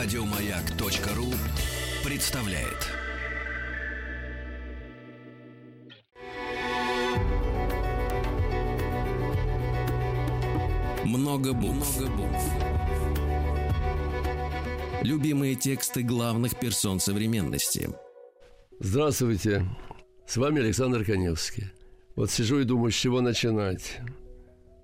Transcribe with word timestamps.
Радиомаяк.ру 0.00 1.26
представляет. 2.08 2.86
Много 11.04 11.52
букв. 11.52 12.00
Любимые 15.02 15.56
тексты 15.56 16.04
главных 16.04 16.60
персон 16.60 17.00
современности. 17.00 17.90
Здравствуйте, 18.78 19.66
с 20.28 20.36
вами 20.36 20.60
Александр 20.60 21.04
Коневский. 21.04 21.72
Вот 22.14 22.30
сижу 22.30 22.60
и 22.60 22.64
думаю, 22.64 22.92
с 22.92 22.94
чего 22.94 23.20
начинать. 23.20 23.98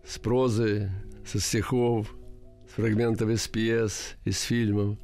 С 0.05 0.19
прозы, 0.19 0.91
со 1.25 1.39
стихов, 1.39 2.13
с 2.69 2.73
фрагментов 2.73 3.29
из 3.29 3.47
пьес, 3.47 4.17
из 4.25 4.41
фильмов. 4.43 4.99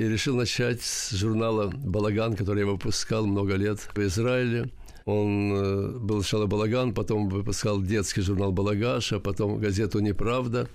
И 0.00 0.08
решил 0.08 0.34
начать 0.34 0.80
с 0.80 1.10
журнала 1.10 1.70
«Балаган», 1.76 2.34
который 2.34 2.60
я 2.60 2.66
выпускал 2.66 3.26
много 3.26 3.56
лет 3.56 3.80
в 3.80 3.98
Израиле. 3.98 4.70
Он 5.04 5.52
э, 5.52 5.98
был 5.98 6.22
сначала 6.22 6.46
«Балаган», 6.46 6.94
потом 6.94 7.28
выпускал 7.28 7.82
детский 7.82 8.22
журнал 8.22 8.50
«Балагаш», 8.50 9.12
а 9.12 9.20
потом 9.20 9.60
газету 9.60 9.98
«Неправда». 10.00 10.70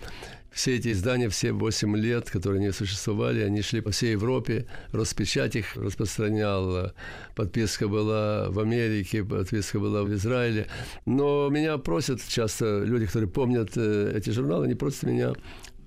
Все 0.51 0.75
эти 0.75 0.91
издания, 0.91 1.27
все 1.29 1.53
8 1.53 1.97
лет, 1.97 2.29
которые 2.29 2.61
не 2.61 2.71
существовали, 2.71 3.41
они 3.41 3.63
шли 3.63 3.81
по 3.81 3.89
всей 3.89 4.11
Европе, 4.11 4.67
распечать 4.91 5.55
их 5.55 5.75
распространял. 5.75 6.93
Подписка 7.35 7.87
была 7.87 8.51
в 8.51 8.59
Америке, 8.59 9.23
подписка 9.23 9.79
была 9.79 10.03
в 10.03 10.13
Израиле. 10.13 10.67
Но 11.07 11.49
меня 11.49 11.79
просят 11.79 12.21
часто 12.27 12.83
люди, 12.83 13.07
которые 13.07 13.29
помнят 13.29 13.71
э, 13.75 14.13
эти 14.15 14.29
журналы, 14.29 14.65
они 14.65 14.75
просят 14.75 15.01
меня 15.03 15.33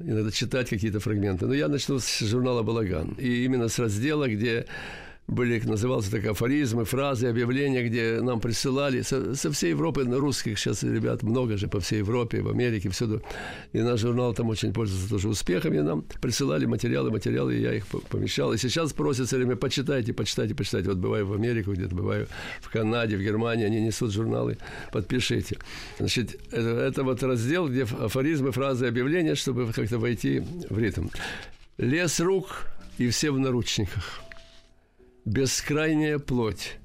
иногда 0.01 0.31
читать 0.31 0.69
какие-то 0.69 1.01
фрагменты. 1.01 1.47
Но 1.47 1.55
я 1.55 1.69
начну 1.69 1.99
с 1.99 2.21
журнала 2.21 2.63
«Балаган». 2.63 3.15
И 3.19 3.45
именно 3.45 3.69
с 3.69 3.79
раздела, 3.79 4.29
где 4.29 4.67
были, 5.29 5.61
назывался 5.61 6.11
так, 6.11 6.25
афоризмы, 6.25 6.87
фразы, 6.87 7.27
объявления, 7.27 7.87
где 7.87 8.21
нам 8.23 8.41
присылали 8.41 9.03
со, 9.03 9.35
со 9.35 9.53
всей 9.53 9.71
Европы, 9.71 10.05
русских 10.05 10.59
сейчас 10.59 10.83
ребят 10.83 11.23
много 11.23 11.59
же 11.59 11.69
по 11.69 11.81
всей 11.81 11.99
Европе, 11.99 12.41
в 12.41 12.49
Америке, 12.49 12.89
всюду. 12.89 13.23
И 13.75 13.81
наш 13.81 14.01
журнал 14.01 14.33
там 14.33 14.49
очень 14.49 14.73
пользуется 14.73 15.11
тоже 15.11 15.29
успехом, 15.29 15.75
и 15.75 15.81
нам 15.81 16.03
присылали 16.03 16.65
материалы, 16.65 17.11
материалы, 17.11 17.57
и 17.57 17.61
я 17.61 17.75
их 17.75 17.87
помещал. 17.87 18.55
И 18.55 18.57
сейчас 18.57 18.95
просят 18.95 19.27
все 19.27 19.37
время, 19.37 19.57
почитайте, 19.57 20.15
почитайте, 20.15 20.55
почитайте. 20.55 20.89
Вот 20.89 20.99
бываю 20.99 21.27
в 21.27 21.35
Америке 21.35 21.71
где-то, 21.71 21.95
бываю 21.95 22.27
в 22.63 22.71
Канаде, 22.71 23.19
в 23.19 23.21
Германии, 23.21 23.67
они 23.67 23.83
несут 23.83 24.13
журналы, 24.13 24.57
подпишите. 24.93 25.59
Значит, 25.99 26.41
это, 26.53 26.71
это 26.71 27.03
вот 27.03 27.23
раздел, 27.23 27.69
где 27.69 27.83
афоризмы, 27.83 28.51
фразы, 28.51 28.87
объявления, 28.87 29.35
чтобы 29.35 29.71
как-то 29.75 29.99
войти 29.99 30.43
в 30.71 30.79
ритм. 30.79 31.09
Лес 31.77 32.19
рук 32.19 32.67
и 32.97 33.09
все 33.11 33.31
в 33.31 33.39
наручниках– 33.39 34.23
бескрайняя 35.25 36.19
плоть. 36.19 36.79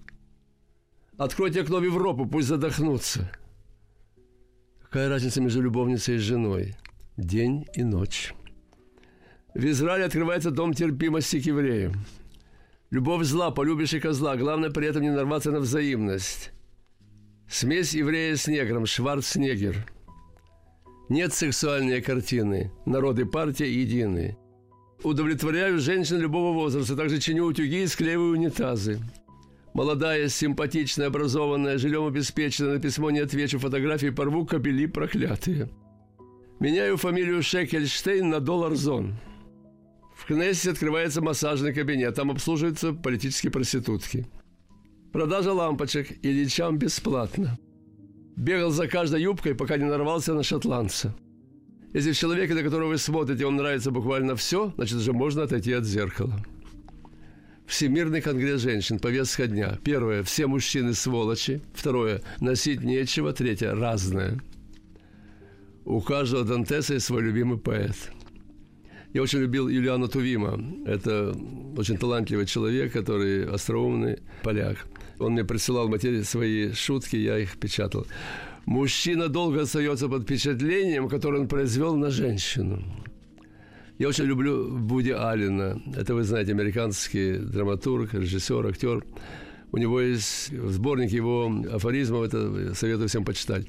Откройте 1.17 1.61
окно 1.61 1.79
в 1.79 1.83
Европу, 1.83 2.25
пусть 2.25 2.47
задохнутся. 2.47 3.31
Какая 4.81 5.09
разница 5.09 5.41
между 5.41 5.61
любовницей 5.61 6.15
и 6.15 6.19
женой? 6.19 6.75
День 7.17 7.65
и 7.75 7.83
ночь. 7.83 8.33
В 9.53 9.63
Израиле 9.65 10.05
открывается 10.05 10.51
дом 10.51 10.73
терпимости 10.73 11.39
к 11.39 11.45
евреям. 11.45 11.93
Любовь 12.89 13.25
зла, 13.25 13.51
полюбишь 13.51 13.93
и 13.93 13.99
козла. 13.99 14.35
Главное 14.35 14.69
при 14.69 14.87
этом 14.87 15.03
не 15.03 15.11
нарваться 15.11 15.51
на 15.51 15.59
взаимность. 15.59 16.51
Смесь 17.47 17.93
еврея 17.93 18.35
с 18.35 18.47
негром, 18.47 18.85
Шварцнегер. 18.85 19.85
Нет 21.09 21.33
сексуальной 21.33 22.01
картины. 22.01 22.71
Народы 22.85 23.25
партия 23.25 23.71
едины 23.71 24.37
удовлетворяю 25.03 25.79
женщин 25.79 26.19
любого 26.19 26.53
возраста, 26.53 26.95
также 26.95 27.19
чиню 27.19 27.45
утюги 27.45 27.83
и 27.83 27.87
склеиваю 27.87 28.33
унитазы. 28.33 28.99
Молодая, 29.73 30.29
симпатичная, 30.29 31.07
образованная, 31.07 31.77
жильем 31.77 32.05
обеспечена, 32.05 32.73
на 32.73 32.79
письмо 32.79 33.09
не 33.11 33.19
отвечу, 33.19 33.59
фотографии 33.59 34.09
порву, 34.09 34.45
кабели 34.45 34.85
проклятые. 34.85 35.69
Меняю 36.59 36.97
фамилию 36.97 37.41
Шекельштейн 37.41 38.29
на 38.29 38.39
Доллар 38.39 38.75
Зон. 38.75 39.15
В 40.15 40.25
Кнессе 40.25 40.71
открывается 40.71 41.21
массажный 41.21 41.73
кабинет, 41.73 42.15
там 42.15 42.31
обслуживаются 42.31 42.93
политические 42.93 43.51
проститутки. 43.51 44.27
Продажа 45.11 45.53
лампочек 45.53 46.23
Ильичам 46.23 46.77
бесплатно. 46.77 47.57
Бегал 48.35 48.71
за 48.71 48.87
каждой 48.87 49.21
юбкой, 49.21 49.55
пока 49.55 49.77
не 49.77 49.85
нарвался 49.85 50.33
на 50.33 50.43
шотландца. 50.43 51.15
Если 51.93 52.11
в 52.11 52.17
человеке, 52.17 52.55
на 52.55 52.63
которого 52.63 52.89
вы 52.89 52.97
смотрите, 52.97 53.45
вам 53.45 53.55
нравится 53.55 53.91
буквально 53.91 54.35
все, 54.35 54.73
значит, 54.75 54.97
уже 54.97 55.13
можно 55.13 55.43
отойти 55.43 55.73
от 55.73 55.85
зеркала. 55.85 56.43
Всемирный 57.67 58.19
конгресс 58.19 58.61
женщин, 58.61 58.99
повестка 58.99 59.47
дня. 59.47 59.77
Первое– 59.83 60.23
все 60.23 60.47
мужчины 60.47 60.95
сволочи. 60.95 61.61
Второе– 61.73 62.21
носить 62.41 62.81
нечего. 62.83 63.31
Третье– 63.31 63.73
разное. 63.75 64.39
У 65.85 66.01
каждого 66.01 66.43
Дантеса 66.43 66.95
есть 66.95 67.05
свой 67.05 67.21
любимый 67.21 67.59
поэт. 67.59 67.95
Я 69.13 69.21
очень 69.21 69.39
любил 69.39 69.69
Юлиана 69.69 70.07
Тувима. 70.07 70.59
Это 70.87 71.35
очень 71.77 71.97
талантливый 71.97 72.47
человек, 72.47 72.91
который 72.91 73.45
остроумный 73.45 74.17
поляк. 74.41 74.87
Он 75.19 75.33
мне 75.33 75.43
присылал 75.43 75.87
материи 75.87 76.23
свои 76.23 76.73
шутки, 76.73 77.17
я 77.17 77.37
их 77.37 77.57
печатал. 77.59 78.07
Мужчина 78.65 79.27
долго 79.27 79.61
остается 79.61 80.07
под 80.07 80.23
впечатлением, 80.23 81.09
которое 81.09 81.41
он 81.41 81.47
произвел 81.47 81.95
на 81.95 82.09
женщину. 82.09 82.83
Я 83.99 84.07
очень 84.07 84.25
люблю 84.25 84.69
Буди 84.69 85.11
Аллена. 85.11 85.81
Это, 85.95 86.15
вы 86.15 86.23
знаете, 86.23 86.51
американский 86.51 87.37
драматург, 87.37 88.13
режиссер, 88.13 88.65
актер. 88.65 89.03
У 89.71 89.77
него 89.77 89.99
есть 90.01 90.51
сборник 90.51 91.11
его 91.11 91.51
афоризмов, 91.71 92.23
это 92.23 92.75
советую 92.75 93.09
всем 93.09 93.25
почитать. 93.25 93.65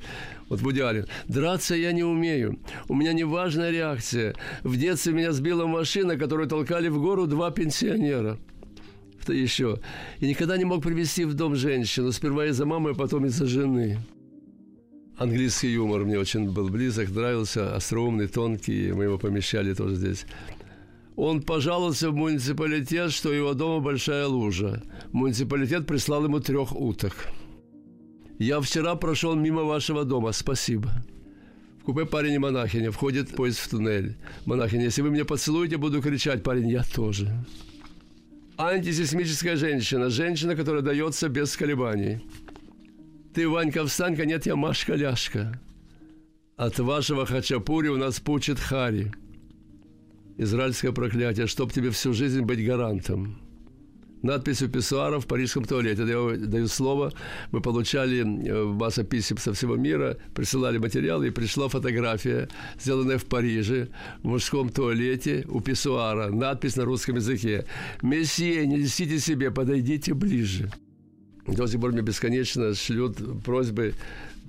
Вот 0.49 0.61
Буди 0.61 0.81
Аллен. 0.81 1.07
«Драться 1.29 1.75
я 1.75 1.93
не 1.93 2.05
умею. 2.05 2.59
У 2.89 2.95
меня 2.95 3.13
неважная 3.13 3.71
реакция. 3.71 4.35
В 4.63 4.77
детстве 4.77 5.13
меня 5.13 5.33
сбила 5.33 5.67
машина, 5.67 6.17
которую 6.17 6.49
толкали 6.49 6.89
в 6.89 7.01
гору 7.01 7.27
два 7.27 7.51
пенсионера» 7.51 8.39
еще. 9.33 9.79
И 10.21 10.29
никогда 10.29 10.59
не 10.59 10.67
мог 10.67 10.83
привести 10.83 11.25
в 11.25 11.33
дом 11.33 11.57
женщину, 11.57 12.13
сперва 12.13 12.47
из-за 12.47 12.67
мамы, 12.67 12.91
а 12.91 12.95
потом 12.95 13.25
из-за 13.25 13.47
жены. 13.47 13.99
Английский 15.17 15.69
юмор 15.73 16.05
мне 16.05 16.19
очень 16.19 16.51
был 16.51 16.69
близок, 16.69 17.11
нравился, 17.11 17.77
остроумный, 17.77 18.27
тонкий, 18.27 18.93
мы 18.93 19.05
его 19.05 19.19
помещали 19.19 19.73
тоже 19.73 19.95
здесь. 19.95 20.27
Он 21.17 21.41
пожаловался 21.41 22.11
в 22.11 22.17
муниципалитет, 22.17 23.13
что 23.13 23.33
его 23.33 23.55
дома 23.55 23.81
большая 23.81 24.27
лужа. 24.27 24.83
Муниципалитет 25.13 25.87
прислал 25.87 26.25
ему 26.25 26.41
трех 26.41 26.75
уток. 26.75 27.29
«Я 28.41 28.61
вчера 28.61 28.97
прошел 28.97 29.37
мимо 29.37 29.63
вашего 29.63 30.05
дома, 30.05 30.33
спасибо». 30.33 30.91
В 31.85 31.85
купе 31.85 32.07
парень 32.07 32.33
и 32.33 32.39
монахиня. 32.39 32.91
Входит 32.91 33.29
поезд 33.37 33.59
в 33.59 33.69
туннель. 33.69 34.17
Монахиня, 34.47 34.85
если 34.85 35.03
вы 35.03 35.11
меня 35.11 35.27
поцелуете, 35.27 35.77
буду 35.77 36.01
кричать. 36.01 36.43
Парень, 36.43 36.71
я 36.71 36.83
тоже. 36.83 37.31
Антисейсмическая 38.57 39.57
женщина. 39.57 40.09
Женщина, 40.09 40.57
которая 40.57 40.81
дается 40.81 41.29
без 41.29 41.55
колебаний. 41.55 42.23
Ты, 43.35 43.49
Ванька, 43.49 43.85
встанька, 43.85 44.25
нет, 44.25 44.47
я 44.47 44.55
Машка-ляшка. 44.55 45.61
От 46.57 46.79
вашего 46.79 47.27
хачапури 47.27 47.89
у 47.89 47.97
нас 47.97 48.21
пучит 48.21 48.61
Хари. 48.61 49.13
Израильское 50.39 50.93
проклятие, 50.93 51.49
чтоб 51.49 51.73
тебе 51.73 51.91
всю 51.91 52.13
жизнь 52.13 52.43
быть 52.43 52.65
гарантом. 52.65 53.41
Надпись 54.23 54.63
у 54.63 54.69
писсуара 54.69 55.19
в 55.19 55.27
парижском 55.27 55.65
туалете. 55.65 56.03
Я 56.03 56.47
даю 56.47 56.69
слово. 56.69 57.13
Мы 57.51 57.61
получали 57.61 58.21
э, 58.21 58.65
масса 58.65 59.03
писем 59.03 59.37
со 59.37 59.53
всего 59.53 59.75
мира, 59.75 60.17
присылали 60.33 60.79
материалы, 60.79 61.27
и 61.27 61.31
пришла 61.31 61.69
фотография, 61.69 62.49
сделанная 62.79 63.19
в 63.19 63.27
Париже, 63.27 63.89
в 64.23 64.29
мужском 64.29 64.69
туалете 64.69 65.45
у 65.49 65.61
писсуара. 65.61 66.31
Надпись 66.31 66.77
на 66.77 66.85
русском 66.85 67.17
языке. 67.17 67.67
«Месье, 68.01 68.65
не 68.67 68.79
несите 68.79 69.19
себе, 69.19 69.51
подойдите 69.51 70.15
ближе». 70.15 70.71
До 71.47 71.67
сих 71.67 71.81
пор 71.81 71.93
мне 71.93 72.03
бесконечно 72.03 72.75
шлют 72.75 73.19
просьбы 73.45 73.95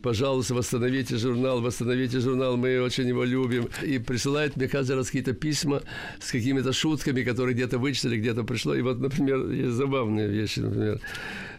пожалуйста, 0.06 0.54
восстановите 0.54 1.18
журнал, 1.18 1.62
восстановите 1.62 2.20
журнал, 2.20 2.58
мы 2.58 2.80
очень 2.80 3.08
его 3.08 3.24
любим. 3.24 3.68
И 3.84 3.98
присылает 3.98 4.56
мне 4.56 4.68
каждый 4.68 4.98
раз 4.98 5.08
какие-то 5.08 5.34
письма 5.34 5.82
с 6.20 6.32
какими-то 6.32 6.74
шутками, 6.74 7.24
которые 7.24 7.56
где-то 7.56 7.80
вычитали, 7.80 8.20
где-то 8.20 8.44
пришло. 8.44 8.76
И 8.76 8.84
вот, 8.84 9.00
например, 9.00 9.50
есть 9.50 9.74
забавные 9.74 10.28
вещи, 10.28 10.60
например. 10.60 11.02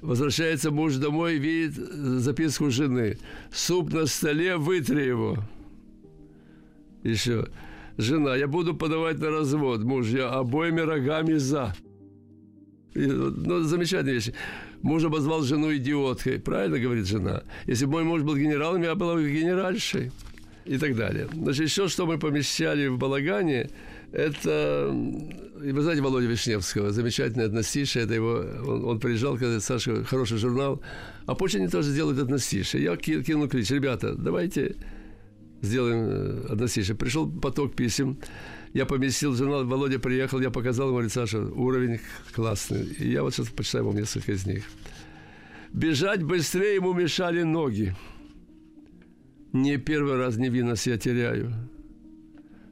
Возвращается 0.01 0.71
муж 0.71 0.95
домой, 0.95 1.39
видит 1.39 1.75
записку 1.75 2.71
жены. 2.71 3.19
Суп 3.53 3.93
на 3.93 4.07
столе, 4.07 4.57
вытри 4.57 5.03
его. 5.03 5.39
Еще. 7.03 7.49
Жена, 7.99 8.37
я 8.37 8.47
буду 8.47 8.75
подавать 8.75 9.19
на 9.19 9.31
развод. 9.31 9.83
Муж, 9.83 10.07
я 10.07 10.29
обоими 10.29 10.83
рогами 10.83 11.35
за. 11.35 11.75
Ну, 12.95 13.63
замечательная 13.63 14.15
вещь. 14.15 14.31
Муж 14.83 15.05
обозвал 15.05 15.43
жену 15.43 15.75
идиоткой. 15.75 16.39
Правильно 16.39 16.79
говорит 16.79 17.07
жена. 17.07 17.43
Если 17.67 17.87
бы 17.87 17.93
мой 17.93 18.05
муж 18.05 18.23
был 18.23 18.37
генералом, 18.37 18.83
я 18.83 18.95
была 18.95 19.15
бы 19.15 19.31
генеральшей. 19.31 20.11
и 20.67 20.79
так 20.79 20.97
далее. 20.97 21.29
Значит, 21.33 21.65
еще 21.67 21.89
что 21.89 22.07
мы 22.07 22.19
помещали 22.19 22.89
в 22.89 22.99
балагане, 22.99 23.71
это, 24.13 24.91
вы 24.93 25.83
знаете 25.83 26.03
Володя 26.03 26.27
Вишневского, 26.27 26.91
замечательный 26.91 27.45
одностишие, 27.45 28.05
это 28.05 28.15
его, 28.15 28.45
он, 28.67 28.85
он 28.85 29.01
приезжал, 29.01 29.37
когда 29.37 29.61
Саша, 29.61 30.05
хороший 30.05 30.39
журнал, 30.39 30.83
а 31.27 31.35
позже 31.35 31.59
они 31.59 31.69
тоже 31.69 31.93
делают 31.93 32.19
одностишие. 32.19 32.83
Я 32.83 32.97
кинул 32.97 33.49
клич, 33.49 33.71
ребята, 33.71 34.15
давайте 34.15 34.77
сделаем 35.63 36.07
э, 36.09 36.47
одностишие. 36.51 36.97
Пришел 36.97 37.29
поток 37.31 37.75
писем, 37.75 38.19
я 38.73 38.87
поместил 38.87 39.35
журнал, 39.35 39.65
Володя 39.65 39.99
приехал, 39.99 40.41
я 40.41 40.51
показал 40.51 40.89
ему, 40.89 40.97
говорит, 40.97 41.13
Саша, 41.13 41.41
уровень 41.41 42.01
классный. 42.33 42.85
И 42.85 43.11
я 43.11 43.23
вот 43.23 43.35
сейчас 43.35 43.49
почитаю 43.49 43.87
вам 43.87 43.97
несколько 43.97 44.33
из 44.33 44.47
них. 44.47 44.65
Бежать 45.73 46.23
быстрее 46.23 46.77
ему 46.77 46.93
мешали 46.93 47.43
ноги. 47.43 47.95
Не 49.53 49.79
первый 49.79 50.17
раз 50.17 50.37
невинность 50.37 50.87
я 50.87 50.99
теряю. 50.99 51.53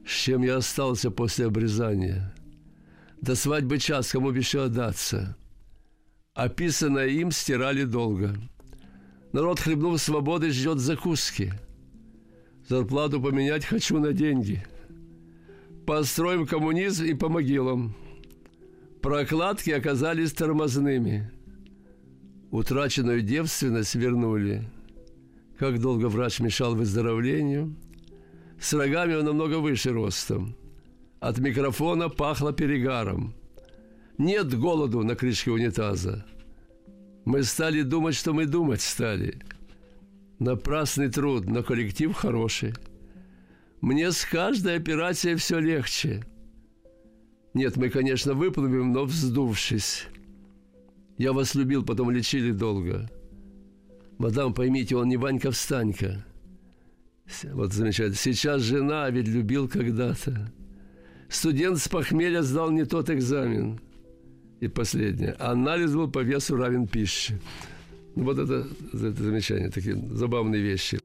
С 0.05 0.11
чем 0.11 0.43
я 0.43 0.57
остался 0.57 1.09
после 1.09 1.47
обрезания. 1.47 2.33
До 3.21 3.35
свадьбы 3.35 3.79
час, 3.79 4.11
кому 4.11 4.31
бы 4.31 4.39
отдаться. 4.39 5.35
Описанное 6.33 7.07
им 7.07 7.31
стирали 7.31 7.83
долго. 7.83 8.35
Народ, 9.31 9.59
хлебнув 9.59 9.99
свободы, 9.99 10.51
ждет 10.51 10.79
закуски. 10.79 11.53
Зарплату 12.67 13.21
поменять 13.21 13.65
хочу 13.65 13.99
на 13.99 14.13
деньги. 14.13 14.65
Построим 15.85 16.47
коммунизм 16.47 17.05
и 17.05 17.13
по 17.13 17.29
могилам. 17.29 17.95
Прокладки 19.01 19.69
оказались 19.69 20.33
тормозными. 20.33 21.31
Утраченную 22.49 23.21
девственность 23.21 23.93
вернули. 23.93 24.67
Как 25.59 25.79
долго 25.79 26.07
врач 26.07 26.39
мешал 26.39 26.75
выздоровлению. 26.75 27.75
С 28.59 28.73
рогами 28.73 29.13
он 29.13 29.25
намного 29.25 29.59
выше 29.59 29.91
ростом. 29.91 30.55
От 31.19 31.37
микрофона 31.37 32.09
пахло 32.09 32.51
перегаром. 32.51 33.35
Нет 34.17 34.57
голоду 34.57 35.03
на 35.03 35.15
крышке 35.15 35.51
унитаза. 35.51 36.25
Мы 37.25 37.43
стали 37.43 37.83
думать, 37.83 38.15
что 38.15 38.33
мы 38.33 38.47
думать 38.47 38.81
стали. 38.81 39.39
Напрасный 40.39 41.09
труд, 41.09 41.45
но 41.45 41.61
коллектив 41.61 42.11
хороший. 42.13 42.73
Мне 43.85 44.11
с 44.11 44.25
каждой 44.25 44.77
операцией 44.77 45.35
все 45.35 45.59
легче. 45.59 46.23
Нет, 47.53 47.77
мы, 47.77 47.91
конечно, 47.91 48.33
выплывем, 48.33 48.91
но 48.91 49.05
вздувшись. 49.05 50.07
Я 51.19 51.33
вас 51.33 51.53
любил, 51.53 51.85
потом 51.85 52.09
лечили 52.09 52.51
долго. 52.51 53.07
Мадам, 54.17 54.55
поймите, 54.55 54.95
он 54.95 55.09
не 55.09 55.17
Ванька-встанька. 55.17 56.25
Вот 57.53 57.73
замечательно. 57.73 58.15
Сейчас 58.15 58.63
жена, 58.63 59.05
а 59.05 59.11
ведь 59.11 59.27
любил 59.27 59.69
когда-то. 59.69 60.51
Студент 61.29 61.77
с 61.77 61.87
похмелья 61.87 62.41
сдал 62.41 62.71
не 62.71 62.85
тот 62.85 63.11
экзамен. 63.11 63.79
И 64.61 64.67
последнее. 64.67 65.33
Анализ 65.33 65.93
был 65.93 66.09
по 66.09 66.23
весу 66.23 66.57
равен 66.57 66.87
пище. 66.87 67.39
Ну, 68.15 68.23
вот 68.23 68.39
это, 68.39 68.67
это 68.93 69.23
замечание, 69.23 69.69
такие 69.69 69.95
забавные 70.09 70.63
вещи. 70.63 70.99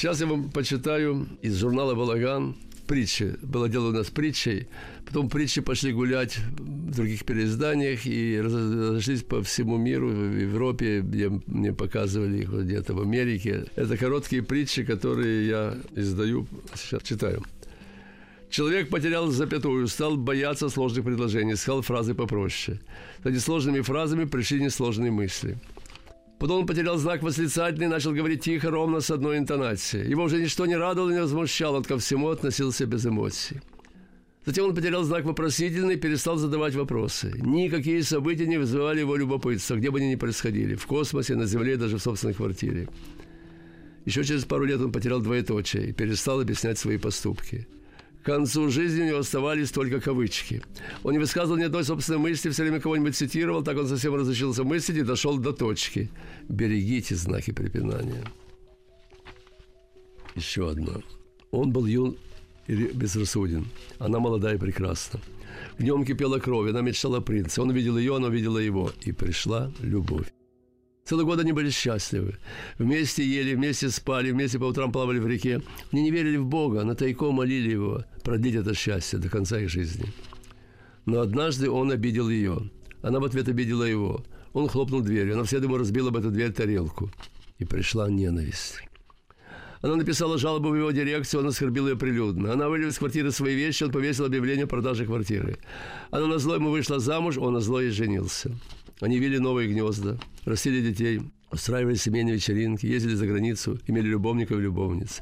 Сейчас 0.00 0.18
я 0.22 0.26
вам 0.26 0.48
почитаю 0.48 1.28
из 1.42 1.58
журнала 1.58 1.94
«Балаган» 1.94 2.56
притчи. 2.86 3.36
Было 3.42 3.68
дело 3.68 3.88
у 3.88 3.92
нас 3.92 4.08
притчей. 4.08 4.66
Потом 5.04 5.28
притчи 5.28 5.60
пошли 5.60 5.92
гулять 5.92 6.38
в 6.38 6.94
других 6.96 7.26
переизданиях 7.26 8.06
и 8.06 8.40
разошлись 8.40 9.22
по 9.22 9.42
всему 9.42 9.76
миру, 9.76 10.08
в 10.08 10.40
Европе, 10.40 11.02
где 11.02 11.28
мне 11.46 11.74
показывали 11.74 12.38
их 12.38 12.48
где-то 12.48 12.94
в 12.94 13.02
Америке. 13.02 13.66
Это 13.76 13.98
короткие 13.98 14.42
притчи, 14.42 14.84
которые 14.84 15.46
я 15.46 15.76
издаю, 15.94 16.46
сейчас 16.76 17.02
читаю. 17.02 17.44
Человек 18.48 18.88
потерял 18.88 19.26
запятую, 19.26 19.86
стал 19.86 20.16
бояться 20.16 20.70
сложных 20.70 21.04
предложений, 21.04 21.52
искал 21.52 21.82
фразы 21.82 22.14
попроще. 22.14 22.80
С 23.22 23.38
сложными 23.40 23.82
фразами 23.82 24.24
пришли 24.24 24.62
несложные 24.62 25.10
мысли– 25.10 25.58
Потом 26.40 26.60
он 26.60 26.66
потерял 26.66 26.96
знак 26.96 27.22
восклицательный 27.22 27.84
и 27.84 27.90
начал 27.90 28.14
говорить 28.14 28.42
тихо, 28.42 28.70
ровно, 28.70 29.00
с 29.00 29.10
одной 29.10 29.36
интонацией. 29.36 30.08
Его 30.08 30.22
уже 30.22 30.40
ничто 30.40 30.64
не 30.64 30.74
радовало, 30.74 31.10
не 31.10 31.20
возмущало, 31.20 31.76
он 31.76 31.84
ко 31.84 31.98
всему 31.98 32.30
относился 32.30 32.86
без 32.86 33.04
эмоций. 33.04 33.60
Затем 34.46 34.64
он 34.64 34.74
потерял 34.74 35.02
знак 35.02 35.26
вопросительный 35.26 35.96
и 35.96 35.98
перестал 35.98 36.38
задавать 36.38 36.74
вопросы. 36.74 37.34
Никакие 37.36 38.02
события 38.02 38.46
не 38.46 38.56
вызывали 38.56 39.00
его 39.00 39.16
любопытства, 39.16 39.76
где 39.76 39.90
бы 39.90 39.98
они 39.98 40.08
ни 40.08 40.14
происходили. 40.14 40.76
В 40.76 40.86
космосе, 40.86 41.36
на 41.36 41.44
Земле, 41.44 41.76
даже 41.76 41.98
в 41.98 42.02
собственной 42.02 42.32
квартире. 42.32 42.88
Еще 44.06 44.24
через 44.24 44.46
пару 44.46 44.64
лет 44.64 44.80
он 44.80 44.92
потерял 44.92 45.20
двоеточие 45.20 45.90
и 45.90 45.92
перестал 45.92 46.40
объяснять 46.40 46.78
свои 46.78 46.96
поступки– 46.96 47.68
к 48.22 48.26
концу 48.26 48.68
жизни 48.70 49.02
у 49.02 49.06
него 49.06 49.18
оставались 49.18 49.70
только 49.70 50.00
кавычки. 50.00 50.62
Он 51.02 51.12
не 51.12 51.18
высказывал 51.18 51.56
ни 51.56 51.64
одной 51.64 51.84
собственной 51.84 52.18
мысли, 52.18 52.50
все 52.50 52.62
время 52.62 52.80
кого-нибудь 52.80 53.16
цитировал, 53.16 53.62
так 53.62 53.78
он 53.78 53.88
совсем 53.88 54.14
разучился 54.14 54.62
мыслить 54.62 54.98
и 54.98 55.02
дошел 55.02 55.38
до 55.38 55.52
точки. 55.52 56.10
Берегите 56.48 57.14
знаки 57.16 57.52
препинания. 57.52 58.24
Еще 60.34 60.68
одно. 60.68 61.02
Он 61.50 61.72
был 61.72 61.86
юн 61.86 62.16
и 62.66 62.74
безрассуден. 62.74 63.66
Она 63.98 64.18
молодая 64.18 64.56
и 64.56 64.58
прекрасна. 64.58 65.20
В 65.78 65.82
нем 65.82 66.04
кипела 66.04 66.38
кровь, 66.38 66.70
она 66.70 66.82
мечтала 66.82 67.18
о 67.18 67.20
принце. 67.20 67.60
Он 67.62 67.72
видел 67.72 67.96
ее, 67.98 68.16
она 68.16 68.28
видела 68.28 68.58
его. 68.58 68.92
И 69.00 69.12
пришла 69.12 69.72
любовь. 69.80 70.30
Целый 71.10 71.24
год 71.24 71.40
они 71.40 71.50
были 71.50 71.70
счастливы. 71.70 72.36
Вместе 72.78 73.26
ели, 73.26 73.56
вместе 73.56 73.90
спали, 73.90 74.30
вместе 74.30 74.60
по 74.60 74.66
утрам 74.66 74.92
плавали 74.92 75.18
в 75.18 75.26
реке. 75.26 75.60
Они 75.90 76.02
не 76.02 76.12
верили 76.12 76.36
в 76.36 76.46
Бога, 76.46 76.84
но 76.84 76.94
тайком 76.94 77.34
молили 77.34 77.72
Его 77.72 78.04
продлить 78.22 78.54
это 78.54 78.74
счастье 78.74 79.18
до 79.18 79.28
конца 79.28 79.58
их 79.58 79.70
жизни. 79.70 80.04
Но 81.06 81.20
однажды 81.20 81.68
он 81.68 81.90
обидел 81.90 82.28
ее. 82.28 82.70
Она 83.02 83.18
в 83.18 83.24
ответ 83.24 83.48
обидела 83.48 83.82
его. 83.82 84.24
Он 84.52 84.68
хлопнул 84.68 85.00
дверью. 85.00 85.34
Она 85.34 85.42
вслед 85.42 85.64
ему 85.64 85.78
разбила 85.78 86.10
об 86.10 86.16
эту 86.16 86.30
дверь 86.30 86.52
тарелку. 86.52 87.10
И 87.58 87.64
пришла 87.64 88.08
ненависть. 88.08 88.76
Она 89.82 89.96
написала 89.96 90.38
жалобу 90.38 90.68
в 90.68 90.76
его 90.76 90.92
дирекцию, 90.92 91.40
он 91.40 91.48
оскорбил 91.48 91.88
ее 91.88 91.96
прилюдно. 91.96 92.52
Она 92.52 92.68
вылила 92.68 92.90
из 92.90 92.98
квартиры 92.98 93.32
свои 93.32 93.56
вещи, 93.56 93.82
он 93.82 93.90
повесил 93.90 94.26
объявление 94.26 94.64
о 94.64 94.68
продаже 94.68 95.06
квартиры. 95.06 95.58
Она 96.10 96.26
на 96.26 96.38
зло 96.38 96.54
ему 96.54 96.70
вышла 96.70 97.00
замуж, 97.00 97.36
он 97.38 97.54
на 97.54 97.60
зло 97.60 97.80
ей 97.80 97.90
женился. 97.90 98.54
Они 99.00 99.18
вели 99.18 99.38
новые 99.38 99.68
гнезда, 99.68 100.18
растили 100.44 100.80
детей, 100.80 101.22
устраивали 101.50 101.94
семейные 101.94 102.34
вечеринки, 102.34 102.86
ездили 102.86 103.14
за 103.14 103.26
границу, 103.26 103.78
имели 103.86 104.08
любовников 104.08 104.58
и 104.58 104.62
любовниц. 104.62 105.20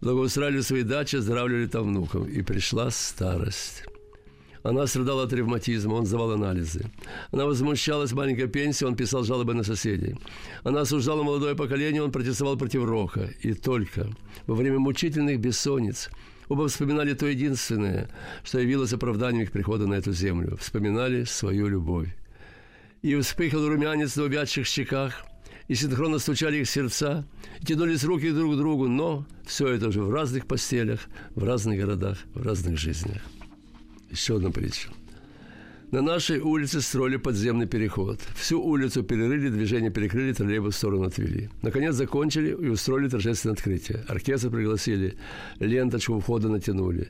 Благоустраивали 0.00 0.60
свои 0.60 0.82
дачи, 0.82 1.16
здравливали 1.16 1.66
там 1.66 1.88
внуков. 1.88 2.28
И 2.28 2.42
пришла 2.42 2.90
старость. 2.90 3.84
Она 4.62 4.86
страдала 4.86 5.24
от 5.24 5.32
ревматизма, 5.32 5.94
он 5.94 6.06
сдавал 6.06 6.32
анализы. 6.32 6.84
Она 7.32 7.46
возмущалась 7.46 8.12
маленькой 8.12 8.46
пенсией, 8.46 8.88
он 8.88 8.96
писал 8.96 9.24
жалобы 9.24 9.54
на 9.54 9.64
соседей. 9.64 10.16
Она 10.62 10.82
осуждала 10.82 11.22
молодое 11.22 11.54
поколение, 11.54 12.02
он 12.02 12.12
протестовал 12.12 12.56
против 12.56 12.84
рока. 12.84 13.30
И 13.42 13.54
только 13.54 14.08
во 14.46 14.54
время 14.54 14.78
мучительных 14.78 15.40
бессонниц 15.40 16.10
оба 16.48 16.68
вспоминали 16.68 17.14
то 17.14 17.26
единственное, 17.26 18.08
что 18.44 18.58
явилось 18.58 18.92
оправданием 18.92 19.44
их 19.44 19.52
прихода 19.52 19.86
на 19.86 19.94
эту 19.94 20.12
землю. 20.12 20.56
Вспоминали 20.58 21.24
свою 21.24 21.68
любовь 21.68 22.14
и 23.02 23.16
вспыхал 23.16 23.66
румянец 23.66 24.16
на 24.16 24.24
увядших 24.24 24.66
щеках, 24.66 25.24
и 25.68 25.74
синхронно 25.74 26.18
стучали 26.18 26.58
их 26.58 26.68
сердца, 26.68 27.24
и 27.60 27.64
тянулись 27.64 28.04
руки 28.04 28.30
друг 28.30 28.54
к 28.54 28.58
другу, 28.58 28.88
но 28.88 29.26
все 29.46 29.68
это 29.68 29.88
уже 29.88 30.02
в 30.02 30.10
разных 30.12 30.46
постелях, 30.46 31.00
в 31.34 31.44
разных 31.44 31.78
городах, 31.78 32.18
в 32.34 32.42
разных 32.42 32.78
жизнях. 32.78 33.22
Еще 34.10 34.36
одна 34.36 34.50
притча. 34.50 34.88
На 35.92 36.02
нашей 36.02 36.38
улице 36.38 36.80
строили 36.80 37.16
подземный 37.16 37.66
переход. 37.66 38.20
Всю 38.36 38.62
улицу 38.62 39.02
перерыли, 39.02 39.48
движение 39.48 39.90
перекрыли, 39.90 40.32
троллейбус 40.32 40.74
в 40.74 40.78
сторону 40.78 41.04
отвели. 41.04 41.50
Наконец 41.62 41.94
закончили 41.94 42.50
и 42.50 42.68
устроили 42.68 43.08
торжественное 43.08 43.54
открытие. 43.54 44.04
Оркестр 44.06 44.50
пригласили, 44.50 45.16
ленточку 45.58 46.20
входа 46.20 46.48
натянули. 46.48 47.08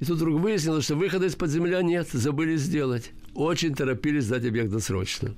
И 0.00 0.06
тут 0.06 0.16
вдруг 0.16 0.40
выяснилось, 0.40 0.84
что 0.84 0.94
выхода 0.94 1.26
из-под 1.26 1.50
земля 1.50 1.82
нет, 1.82 2.08
забыли 2.10 2.56
сделать. 2.56 3.12
Очень 3.36 3.74
торопились 3.74 4.24
сдать 4.24 4.46
объект 4.46 4.70
досрочно. 4.70 5.34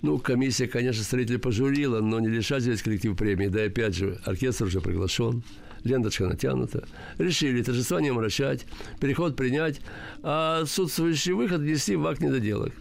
Ну, 0.00 0.18
комиссия, 0.18 0.68
конечно, 0.68 1.02
строителей 1.02 1.40
пожурила, 1.40 2.00
но 2.00 2.20
не 2.20 2.28
лишать 2.28 2.62
весь 2.62 2.82
коллектив 2.82 3.16
премии. 3.16 3.48
Да 3.48 3.64
и 3.64 3.66
опять 3.66 3.96
же, 3.96 4.20
оркестр 4.24 4.66
уже 4.66 4.80
приглашен, 4.80 5.42
ленточка 5.82 6.28
натянута. 6.28 6.86
Решили 7.18 7.60
торжества 7.62 8.00
не 8.00 8.10
омрачать, 8.10 8.64
переход 9.00 9.34
принять, 9.34 9.80
а 10.22 10.60
отсутствующий 10.62 11.32
выход 11.32 11.62
внести 11.62 11.96
в 11.96 12.06
акт 12.06 12.20
недоделок. 12.20 12.72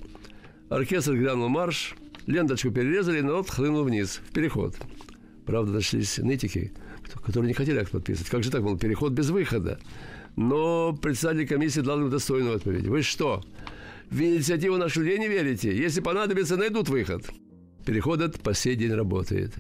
Оркестр 0.69 1.15
грянул 1.15 1.49
марш, 1.49 1.95
ленточку 2.27 2.69
перерезали, 2.69 3.17
и 3.17 3.21
народ 3.23 3.49
хлынул 3.49 3.83
вниз, 3.83 4.21
в 4.29 4.31
переход. 4.31 4.75
Правда, 5.47 5.71
нашлись 5.71 6.19
нытики, 6.19 6.71
которые 7.25 7.47
не 7.47 7.55
хотели 7.55 7.79
акт 7.79 7.91
подписывать. 7.91 8.29
Как 8.29 8.43
же 8.43 8.51
так, 8.51 8.61
был 8.61 8.77
переход 8.77 9.11
без 9.13 9.31
выхода? 9.31 9.79
Но 10.35 10.93
председатель 10.93 11.47
комиссии 11.47 11.81
дал 11.81 11.99
им 11.99 12.11
достойную 12.11 12.57
отповедь. 12.57 12.85
Вы 12.85 13.01
что, 13.01 13.43
в 14.11 14.21
инициативу 14.21 14.77
нашу 14.77 15.01
людей 15.01 15.17
не 15.17 15.27
верите? 15.27 15.75
Если 15.75 16.01
понадобится, 16.01 16.57
найдут 16.57 16.89
выход. 16.89 17.23
Переход 17.85 18.21
этот 18.21 18.41
по 18.41 18.53
сей 18.53 18.75
день 18.75 18.93
работает. 18.93 19.53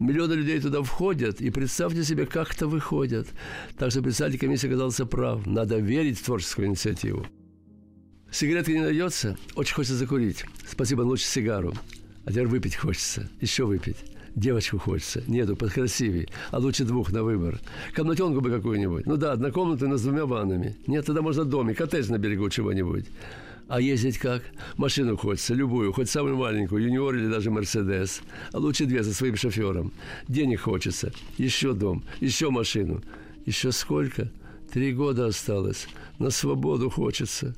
Миллионы 0.00 0.32
людей 0.32 0.58
туда 0.60 0.82
входят, 0.82 1.40
и 1.40 1.50
представьте 1.50 2.02
себе, 2.02 2.26
как-то 2.26 2.66
выходят. 2.66 3.28
Так 3.76 3.90
что 3.92 4.02
председатель 4.02 4.38
комиссии 4.38 4.66
оказался 4.66 5.06
прав. 5.06 5.46
Надо 5.46 5.76
верить 5.78 6.18
в 6.18 6.24
творческую 6.24 6.68
инициативу. 6.68 7.26
Сигаретки 8.30 8.72
не 8.72 8.80
найдется, 8.80 9.38
очень 9.54 9.74
хочется 9.74 9.96
закурить. 9.96 10.44
Спасибо, 10.66 11.02
лучше 11.02 11.24
сигару. 11.24 11.72
А 12.24 12.30
теперь 12.30 12.46
выпить 12.46 12.76
хочется, 12.76 13.30
еще 13.40 13.64
выпить. 13.64 13.96
Девочку 14.34 14.78
хочется. 14.78 15.22
Нету, 15.26 15.56
подкрасивей. 15.56 16.28
А 16.50 16.58
лучше 16.58 16.84
двух 16.84 17.10
на 17.10 17.22
выбор. 17.22 17.58
Комнатенку 17.94 18.40
бы 18.40 18.50
какую-нибудь. 18.50 19.06
Ну 19.06 19.16
да, 19.16 19.32
однокомнатную, 19.32 19.90
но 19.90 19.96
с 19.96 20.02
двумя 20.02 20.26
ваннами. 20.26 20.76
Нет, 20.86 21.06
тогда 21.06 21.22
можно 21.22 21.44
домик, 21.44 21.78
коттедж 21.78 22.10
на 22.10 22.18
берегу 22.18 22.48
чего-нибудь. 22.50 23.06
А 23.68 23.80
ездить 23.82 24.18
как? 24.18 24.42
Машину 24.76 25.16
хочется, 25.16 25.52
любую, 25.52 25.92
хоть 25.92 26.08
самую 26.08 26.36
маленькую, 26.36 26.82
юниор 26.82 27.14
или 27.14 27.28
даже 27.28 27.50
Мерседес. 27.50 28.22
А 28.52 28.58
лучше 28.58 28.86
две 28.86 29.04
со 29.04 29.12
своим 29.12 29.36
шофером. 29.36 29.92
Денег 30.26 30.60
хочется. 30.60 31.12
Еще 31.36 31.74
дом, 31.74 32.02
еще 32.20 32.48
машину. 32.48 33.02
Еще 33.44 33.70
сколько? 33.72 34.32
Три 34.72 34.92
года 34.92 35.26
осталось. 35.26 35.86
На 36.18 36.30
свободу 36.30 36.88
хочется. 36.88 37.54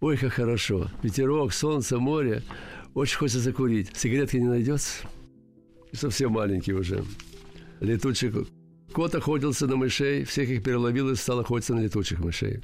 Ой, 0.00 0.16
как 0.16 0.34
хорошо. 0.34 0.88
Ветерок, 1.02 1.52
солнце, 1.52 1.98
море. 1.98 2.42
Очень 2.94 3.18
хочется 3.18 3.40
закурить. 3.40 3.90
Сигаретки 3.96 4.36
не 4.36 4.48
найдется? 4.48 5.08
Совсем 5.92 6.32
маленький 6.32 6.72
уже. 6.72 7.04
Летучий 7.80 8.32
кот 8.92 9.14
охотился 9.14 9.66
на 9.66 9.76
мышей, 9.76 10.24
всех 10.24 10.48
их 10.48 10.62
переловил 10.62 11.10
и 11.10 11.16
стал 11.16 11.40
охотиться 11.40 11.74
на 11.74 11.80
летучих 11.80 12.20
мышей. 12.20 12.60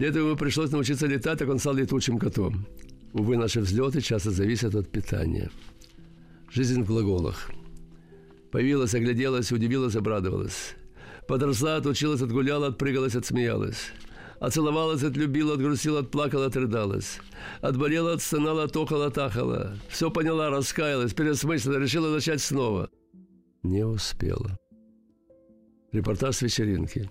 Для 0.00 0.08
этого 0.08 0.28
ему 0.28 0.36
пришлось 0.36 0.70
научиться 0.70 1.06
летать, 1.06 1.38
так 1.38 1.48
он 1.50 1.58
стал 1.58 1.74
летучим 1.74 2.18
котом. 2.18 2.66
Увы, 3.12 3.36
наши 3.36 3.60
взлеты 3.60 4.00
часто 4.00 4.30
зависят 4.30 4.74
от 4.74 4.88
питания. 4.88 5.50
Жизнь 6.50 6.82
в 6.82 6.86
глаголах. 6.86 7.50
Появилась, 8.50 8.94
огляделась, 8.94 9.52
удивилась, 9.52 9.96
обрадовалась. 9.96 10.74
Подросла, 11.28 11.76
отучилась, 11.76 12.22
отгуляла, 12.22 12.68
отпрыгалась, 12.68 13.14
отсмеялась. 13.14 13.92
Оцеловалась, 14.38 15.02
отлюбила, 15.02 15.52
отгрустила, 15.52 15.98
отплакала, 16.00 16.46
отрыдалась. 16.46 17.18
Отболела, 17.60 18.14
отстонала, 18.14 18.62
отохала, 18.62 19.08
отахала. 19.08 19.76
Все 19.90 20.10
поняла, 20.10 20.48
раскаялась, 20.48 21.12
пересмыслила, 21.12 21.76
решила 21.76 22.08
начать 22.08 22.40
снова. 22.40 22.88
Не 23.62 23.84
успела. 23.84 24.56
Репортаж 25.92 26.36
с 26.36 26.40
вечеринки. 26.40 27.10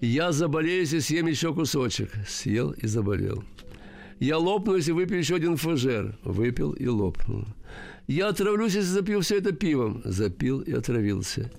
Я 0.00 0.30
заболеюсь 0.30 0.92
и 0.92 1.00
съем 1.00 1.26
еще 1.26 1.52
кусочек. 1.52 2.10
Съел 2.26 2.70
и 2.70 2.86
заболел. 2.86 3.42
Я 4.20 4.38
лопнусь 4.38 4.88
и 4.88 4.92
выпью 4.92 5.18
еще 5.18 5.36
один 5.36 5.56
фужер. 5.56 6.16
Выпил 6.22 6.72
и 6.72 6.86
лопнул. 6.86 7.44
Я 8.06 8.28
отравлюсь, 8.28 8.74
если 8.74 8.88
запью 8.88 9.20
все 9.20 9.38
это 9.38 9.52
пивом. 9.52 10.00
Запил 10.04 10.60
и 10.60 10.72
отравился. 10.72 11.50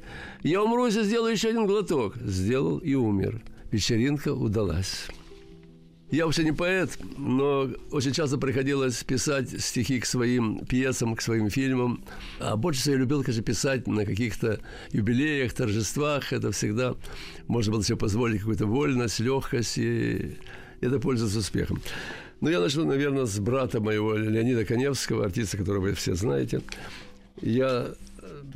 Я 0.42 0.64
умру, 0.64 0.86
если 0.86 1.04
сделаю 1.04 1.34
еще 1.34 1.50
один 1.50 1.68
глоток. 1.68 2.16
Сделал 2.18 2.78
и 2.78 2.94
умер. 2.96 3.42
Вечеринка 3.72 4.34
удалась. 4.34 5.08
Я 6.12 6.26
вообще 6.26 6.44
не 6.44 6.52
поэт, 6.52 6.98
но 7.18 7.70
очень 7.92 8.14
часто 8.14 8.40
приходилось 8.40 9.04
писать 9.04 9.62
стихи 9.62 10.00
к 10.00 10.08
своим 10.08 10.66
пьесам, 10.66 11.16
к 11.16 11.22
своим 11.22 11.52
фильмам. 11.52 12.04
А 12.40 12.56
больше 12.56 12.82
всего 12.82 12.96
я 12.96 13.02
любил, 13.02 13.24
конечно, 13.24 13.44
писать 13.44 13.86
на 13.86 14.06
каких-то 14.06 14.60
юбилеях, 14.92 15.54
торжествах. 15.54 16.34
Это 16.34 16.52
всегда 16.52 16.96
можно 17.48 17.74
было 17.74 17.84
себе 17.84 17.98
позволить 17.98 18.40
какую-то 18.40 18.66
вольность, 18.66 19.20
легкость, 19.20 19.78
и 19.78 20.38
это 20.82 21.00
пользуется 21.00 21.40
успехом. 21.40 21.80
Но 22.42 22.50
я 22.50 22.60
начал, 22.60 22.86
наверное, 22.86 23.26
с 23.26 23.38
брата 23.40 23.80
моего 23.80 24.16
Леонида 24.16 24.66
Коневского, 24.66 25.26
артиста, 25.26 25.58
которого 25.58 25.84
вы 25.84 25.94
все 25.94 26.16
знаете. 26.16 26.62
Я 27.42 27.94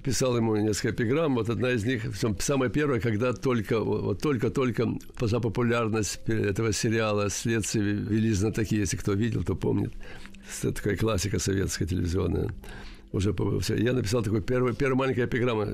писал 0.04 0.38
ему 0.38 0.56
несколько 0.56 0.92
эпиграмм. 0.92 1.36
Вот 1.36 1.50
одна 1.50 1.72
из 1.72 1.86
них, 1.86 2.04
самая 2.40 2.70
первая, 2.70 3.00
когда 3.00 3.34
только, 3.34 3.80
вот 3.80 4.22
только-только 4.22 4.88
пошла 5.18 5.40
популярность 5.40 6.20
этого 6.28 6.74
сериала 6.74 7.30
«Следствие 7.30 7.94
вели 7.94 8.32
знатоки», 8.32 8.76
если 8.76 8.98
кто 8.98 9.14
видел, 9.14 9.44
то 9.44 9.56
помнит. 9.56 9.94
Это 10.62 10.74
такая 10.74 10.98
классика 10.98 11.40
советская 11.40 11.88
телевизионная. 11.88 12.54
Уже 13.12 13.34
я 13.78 13.94
написал 13.94 14.24
такой 14.24 14.42
первый, 14.42 14.74
первая 14.74 14.98
маленькая 14.98 15.26
эпиграмма. 15.26 15.68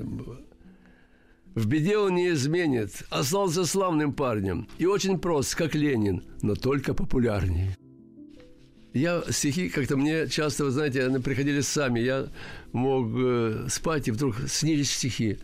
В 1.54 1.66
беде 1.66 1.98
он 1.98 2.14
не 2.14 2.30
изменит, 2.30 3.02
остался 3.10 3.64
славным 3.64 4.12
парнем 4.12 4.68
и 4.78 4.86
очень 4.86 5.18
прост, 5.18 5.56
как 5.56 5.74
Ленин, 5.74 6.22
но 6.42 6.54
только 6.54 6.94
популярнее. 6.94 7.76
Я 8.92 9.22
стихи 9.30 9.68
как-то 9.68 9.96
мне 9.96 10.26
часто, 10.28 10.64
вы 10.64 10.70
знаете, 10.70 11.04
они 11.04 11.18
приходили 11.18 11.60
сами. 11.60 12.00
Я 12.00 12.28
мог 12.72 13.08
э, 13.16 13.66
спать, 13.68 14.08
и 14.08 14.10
вдруг 14.10 14.36
снились 14.48 14.90
стихи. 14.90 15.38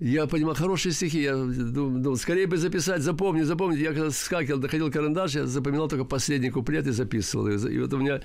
Я 0.00 0.26
понимал, 0.26 0.54
хорошие 0.54 0.92
стихи. 0.92 1.22
Я 1.22 1.36
думал, 1.36 2.16
скорее 2.16 2.48
бы 2.48 2.56
записать, 2.56 3.02
запомнить, 3.02 3.44
запомнить. 3.44 3.78
Я 3.78 3.92
когда 3.92 4.10
скакивал, 4.10 4.58
доходил 4.58 4.90
карандаш, 4.90 5.34
я 5.34 5.46
запоминал 5.46 5.88
только 5.88 6.04
последний 6.04 6.50
куплет 6.50 6.86
и 6.86 6.90
записывал. 6.90 7.48
И 7.48 7.78
вот 7.78 7.92
у 7.92 7.98
меня 7.98 8.22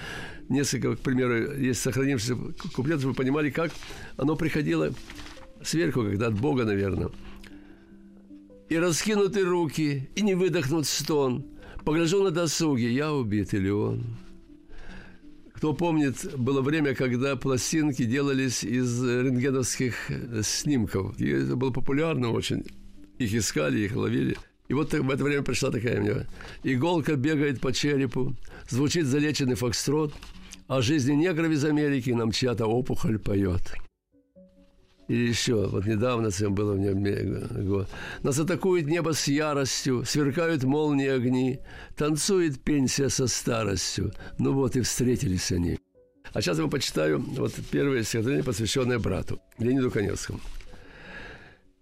несколько, 0.50 0.96
к 0.96 1.00
примеру, 1.00 1.54
есть 1.54 1.82
сохранившиеся 1.82 2.36
куплеты, 2.74 3.02
чтобы 3.02 3.12
вы 3.12 3.16
понимали, 3.16 3.52
как 3.52 3.72
оно 4.18 4.36
приходило 4.36 4.94
сверху, 5.62 6.02
когда 6.02 6.28
от 6.28 6.40
Бога, 6.40 6.64
наверное. 6.64 7.10
И 8.70 8.78
раскинуты 8.78 9.44
руки, 9.44 10.10
и 10.16 10.22
не 10.22 10.34
выдохнут 10.34 10.88
стон. 10.88 11.46
Погляжу 11.84 12.24
на 12.24 12.32
досуге, 12.32 12.92
я 12.92 13.14
убит 13.14 13.54
или 13.54 13.70
он. 13.70 14.25
Кто 15.56 15.74
помнит, 15.74 16.36
было 16.38 16.62
время, 16.62 16.94
когда 16.94 17.38
пластинки 17.38 18.04
делались 18.04 18.64
из 18.64 19.02
рентгеновских 19.02 20.12
э, 20.12 20.42
снимков. 20.44 21.18
И 21.20 21.30
это 21.30 21.56
было 21.56 21.72
популярно 21.72 22.32
очень. 22.32 22.66
Их 23.20 23.34
искали, 23.34 23.80
их 23.80 23.96
ловили. 23.96 24.36
И 24.68 24.74
вот 24.74 24.94
в 24.94 25.10
это 25.10 25.24
время 25.24 25.44
пришла 25.44 25.72
такая 25.72 26.02
мне. 26.02 26.28
Иголка 26.64 27.16
бегает 27.16 27.62
по 27.62 27.72
черепу, 27.72 28.36
звучит 28.68 29.06
залеченный 29.06 29.56
фокстрот, 29.56 30.14
о 30.68 30.82
жизни 30.82 31.14
негров 31.14 31.52
из 31.52 31.64
Америки 31.64 32.10
нам 32.10 32.32
чья-то 32.32 32.66
опухоль 32.66 33.20
поет. 33.20 33.76
Или 35.08 35.28
еще, 35.28 35.68
вот 35.68 35.86
недавно 35.86 36.32
всем 36.32 36.56
было 36.56 36.74
мне 36.74 37.86
Нас 38.24 38.40
атакует 38.40 38.88
небо 38.88 39.14
с 39.14 39.28
яростью, 39.28 40.04
сверкают 40.04 40.64
молнии 40.64 41.08
огни, 41.08 41.60
танцует 41.96 42.60
пенсия 42.64 43.10
со 43.10 43.28
старостью. 43.28 44.14
Ну 44.40 44.54
вот 44.54 44.76
и 44.76 44.82
встретились 44.82 45.52
они. 45.52 45.80
А 46.34 46.42
сейчас 46.42 46.58
я 46.58 46.68
почитаю 46.68 47.20
вот 47.20 47.54
первое 47.72 48.04
стихотворение, 48.04 48.44
посвященное 48.44 48.98
брату 48.98 49.40
Леониду 49.60 49.92
Коневскому. 49.92 50.40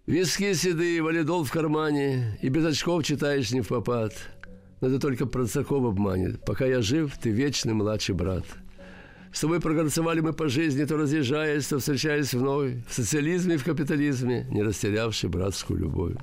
Виски 0.06 0.52
седые, 0.52 1.02
валидол 1.02 1.44
в 1.44 1.50
кармане, 1.50 2.38
и 2.42 2.50
без 2.50 2.66
очков 2.66 3.04
читаешь 3.04 3.52
не 3.52 3.62
в 3.62 3.68
попад. 3.68 4.12
Но 4.82 4.88
это 4.88 4.98
только 4.98 5.24
Процаков 5.24 5.82
обманет. 5.82 6.44
Пока 6.44 6.66
я 6.66 6.82
жив, 6.82 7.16
ты 7.16 7.30
вечный 7.30 7.72
младший 7.72 8.14
брат– 8.14 8.44
с 9.34 9.40
тобой 9.40 9.60
прогорцевали 9.60 10.20
мы 10.20 10.32
по 10.32 10.48
жизни, 10.48 10.84
то 10.84 10.96
разъезжаясь, 10.96 11.66
то 11.66 11.80
встречаясь 11.80 12.32
вновь, 12.34 12.74
в 12.86 12.94
социализме 12.94 13.56
и 13.56 13.58
в 13.58 13.64
капитализме, 13.64 14.46
не 14.48 14.62
растерявший 14.62 15.28
братскую 15.28 15.80
любовь. 15.80 16.14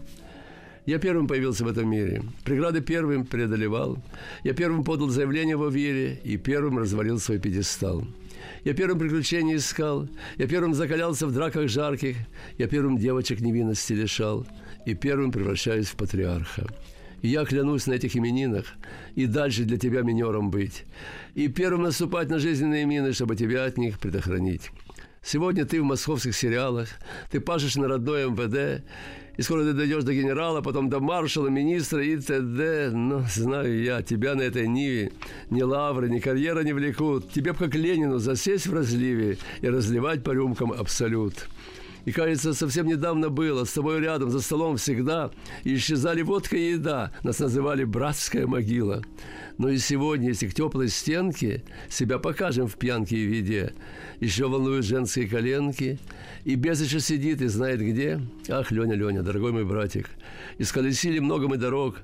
Я 0.85 0.97
первым 0.97 1.27
появился 1.27 1.65
в 1.65 1.67
этом 1.67 1.89
мире. 1.89 2.23
Преграды 2.45 2.79
первым 2.79 3.25
преодолевал. 3.25 4.01
Я 4.45 4.53
первым 4.53 4.85
подал 4.85 5.09
заявление 5.09 5.57
во 5.57 5.67
вере 5.67 6.21
и 6.23 6.37
первым 6.37 6.79
развалил 6.79 7.19
свой 7.19 7.37
пьедестал. 7.37 8.07
Я 8.63 8.73
первым 8.73 8.97
приключения 8.97 9.57
искал, 9.57 10.07
я 10.37 10.47
первым 10.47 10.73
закалялся 10.73 11.27
в 11.27 11.33
драках 11.33 11.67
жарких, 11.67 12.15
я 12.57 12.67
первым 12.67 12.97
девочек 12.97 13.41
невинности 13.41 13.91
лишал 13.91 14.47
и 14.85 14.93
первым 14.93 15.33
превращаюсь 15.33 15.87
в 15.87 15.97
патриарха. 15.97 16.65
Я 17.21 17.45
клянусь 17.45 17.87
на 17.87 17.93
этих 17.93 18.15
именинах 18.15 18.65
и 19.15 19.25
дальше 19.25 19.63
для 19.63 19.77
тебя 19.77 20.01
минером 20.01 20.49
быть. 20.49 20.85
И 21.35 21.47
первым 21.47 21.83
наступать 21.83 22.29
на 22.29 22.39
жизненные 22.39 22.85
мины, 22.85 23.13
чтобы 23.13 23.35
тебя 23.35 23.65
от 23.65 23.77
них 23.77 23.99
предохранить. 23.99 24.71
Сегодня 25.23 25.65
ты 25.65 25.81
в 25.81 25.85
московских 25.85 26.35
сериалах, 26.35 26.89
ты 27.29 27.39
пашешь 27.39 27.75
на 27.75 27.87
родной 27.87 28.25
МВД, 28.25 28.83
и 29.37 29.43
скоро 29.43 29.63
ты 29.63 29.73
дойдешь 29.73 30.03
до 30.03 30.13
генерала, 30.13 30.61
потом 30.61 30.89
до 30.89 30.99
маршала, 30.99 31.47
министра 31.47 32.03
и 32.03 32.17
т.д. 32.17 32.89
Но 32.91 33.23
знаю 33.31 33.81
я, 33.81 34.01
тебя 34.01 34.35
на 34.35 34.41
этой 34.41 34.67
ниве 34.67 35.11
ни 35.49 35.61
лавры, 35.61 36.09
ни 36.09 36.19
карьера 36.19 36.61
не 36.61 36.73
влекут. 36.73 37.31
Тебе 37.31 37.53
б 37.53 37.59
как 37.59 37.75
Ленину 37.75 38.17
засесть 38.17 38.65
в 38.65 38.73
разливе 38.73 39.37
и 39.61 39.69
разливать 39.69 40.23
по 40.23 40.31
рюмкам 40.31 40.71
абсолют. 40.71 41.47
И, 42.05 42.11
кажется, 42.11 42.53
совсем 42.53 42.87
недавно 42.87 43.29
было, 43.29 43.63
с 43.63 43.73
тобой 43.73 43.99
рядом, 43.99 44.31
за 44.31 44.41
столом 44.41 44.77
всегда, 44.77 45.31
и 45.63 45.75
исчезали 45.75 46.21
водка 46.21 46.57
и 46.57 46.71
еда. 46.71 47.11
Нас 47.23 47.39
называли 47.39 47.83
«братская 47.83 48.47
могила». 48.47 49.03
Но 49.57 49.69
и 49.69 49.77
сегодня, 49.77 50.29
если 50.29 50.47
к 50.47 50.55
теплой 50.55 50.87
стенке 50.87 51.63
себя 51.87 52.17
покажем 52.17 52.67
в 52.67 52.77
пьянке 52.77 53.17
и 53.17 53.25
виде, 53.25 53.73
еще 54.19 54.47
волнуют 54.47 54.85
женские 54.85 55.27
коленки, 55.27 55.99
и 56.45 56.55
без 56.55 56.81
еще 56.81 56.99
сидит 56.99 57.41
и 57.41 57.47
знает 57.47 57.79
где. 57.79 58.19
Ах, 58.49 58.71
Леня, 58.71 58.95
Леня, 58.95 59.21
дорогой 59.21 59.51
мой 59.51 59.65
братик, 59.65 60.09
исколесили 60.57 61.19
много 61.19 61.47
мы 61.47 61.57
дорог, 61.57 61.97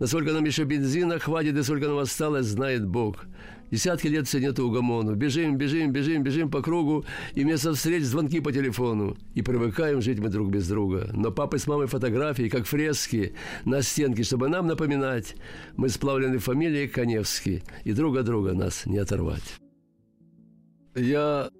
насколько 0.00 0.32
нам 0.32 0.44
еще 0.44 0.64
бензина 0.64 1.20
хватит 1.20 1.56
и 1.56 1.62
сколько 1.62 1.86
нам 1.86 1.98
осталось, 1.98 2.46
знает 2.46 2.84
Бог. 2.84 3.26
Десятки 3.74 4.06
лет 4.06 4.28
все 4.28 4.38
нет 4.38 4.56
угомону. 4.60 5.16
Бежим, 5.16 5.58
бежим, 5.58 5.90
бежим, 5.90 6.22
бежим 6.22 6.48
по 6.48 6.62
кругу, 6.62 7.04
и 7.34 7.42
вместо 7.42 7.74
встреч 7.74 8.04
звонки 8.04 8.38
по 8.38 8.52
телефону. 8.52 9.16
И 9.34 9.42
привыкаем 9.42 10.00
жить 10.00 10.20
мы 10.20 10.28
друг 10.28 10.48
без 10.48 10.68
друга. 10.68 11.10
Но 11.12 11.32
папы 11.32 11.58
с 11.58 11.66
мамой 11.66 11.88
фотографии, 11.88 12.48
как 12.48 12.66
фрески 12.66 13.34
на 13.64 13.82
стенке, 13.82 14.22
чтобы 14.22 14.48
нам 14.48 14.68
напоминать, 14.68 15.34
мы 15.76 15.88
сплавлены 15.88 16.38
фамилией 16.38 16.86
Коневский, 16.86 17.64
и 17.82 17.92
друг 17.92 18.16
от 18.16 18.26
друга 18.26 18.52
нас 18.52 18.86
не 18.86 18.98
оторвать. 18.98 19.58
Я 20.94 21.50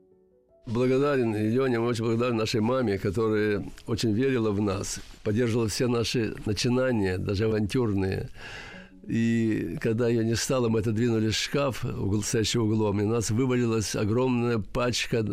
благодарен, 0.67 1.35
и 1.35 1.49
Леня, 1.49 1.81
очень 1.81 2.05
благодарен 2.05 2.37
нашей 2.37 2.61
маме, 2.61 2.97
которая 2.97 3.67
очень 3.89 4.13
верила 4.13 4.53
в 4.53 4.61
нас, 4.61 5.01
поддерживала 5.25 5.67
все 5.67 5.89
наши 5.89 6.37
начинания, 6.47 7.19
даже 7.19 7.47
авантюрные. 7.47 8.31
И 9.07 9.77
когда 9.81 10.09
ее 10.09 10.25
не 10.25 10.35
стало, 10.35 10.69
мы 10.69 10.81
отодвинули 10.81 11.31
шкаф, 11.31 11.85
угол, 11.85 12.23
стоящий 12.23 12.59
углом, 12.59 13.01
и 13.01 13.05
у 13.05 13.09
нас 13.09 13.31
вывалилась 13.31 13.95
огромная 13.95 14.59
пачка 14.59 15.25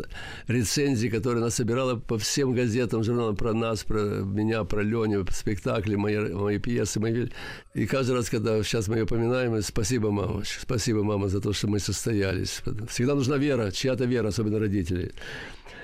рецензий, 0.46 1.08
которая 1.08 1.40
она 1.40 1.50
собирала 1.50 1.96
по 1.96 2.18
всем 2.18 2.52
газетам, 2.52 3.02
журналам 3.02 3.36
про 3.36 3.52
нас, 3.54 3.84
про 3.84 3.98
меня, 3.98 4.64
про 4.64 4.82
Леню, 4.82 5.26
спектакли, 5.30 5.94
мои, 5.94 6.18
мои 6.18 6.58
пьесы. 6.58 7.00
Мои... 7.00 7.28
И 7.74 7.86
каждый 7.86 8.16
раз, 8.16 8.28
когда 8.28 8.62
сейчас 8.62 8.88
мы 8.88 8.98
ее 8.98 9.06
поминаем, 9.06 9.60
спасибо, 9.62 10.10
мама, 10.10 10.42
спасибо, 10.44 11.02
мама, 11.02 11.28
за 11.28 11.40
то, 11.40 11.52
что 11.52 11.68
мы 11.68 11.78
состоялись. 11.78 12.60
Всегда 12.88 13.14
нужна 13.14 13.36
вера, 13.36 13.70
чья-то 13.70 14.04
вера, 14.04 14.28
особенно 14.28 14.58
родителей. 14.58 15.12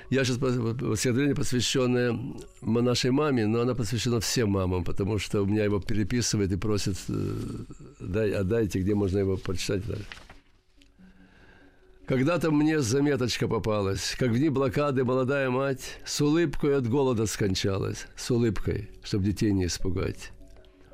Я 0.09 0.25
сейчас 0.25 0.37
стихотворение, 0.37 1.35
посвященное 1.35 2.19
нашей 2.61 3.11
маме, 3.11 3.45
но 3.45 3.61
она 3.61 3.75
посвящена 3.75 4.19
всем 4.19 4.49
мамам, 4.49 4.83
потому 4.83 5.19
что 5.19 5.43
у 5.43 5.45
меня 5.45 5.63
его 5.63 5.79
переписывает 5.79 6.51
и 6.51 6.55
просит, 6.55 6.97
э, 7.09 7.33
дай, 7.99 8.31
отдайте, 8.31 8.79
где 8.79 8.95
можно 8.95 9.19
его 9.19 9.37
прочитать. 9.37 9.83
Когда-то 12.07 12.49
мне 12.49 12.79
заметочка 12.79 13.47
попалась, 13.47 14.15
как 14.17 14.29
в 14.29 14.37
дни 14.39 14.49
блокады 14.49 15.03
молодая 15.03 15.51
мать 15.51 15.99
с 16.05 16.19
улыбкой 16.21 16.77
от 16.77 16.89
голода 16.89 17.27
скончалась, 17.27 18.07
с 18.15 18.31
улыбкой, 18.31 18.89
чтобы 19.03 19.25
детей 19.25 19.51
не 19.51 19.67
испугать. 19.67 20.31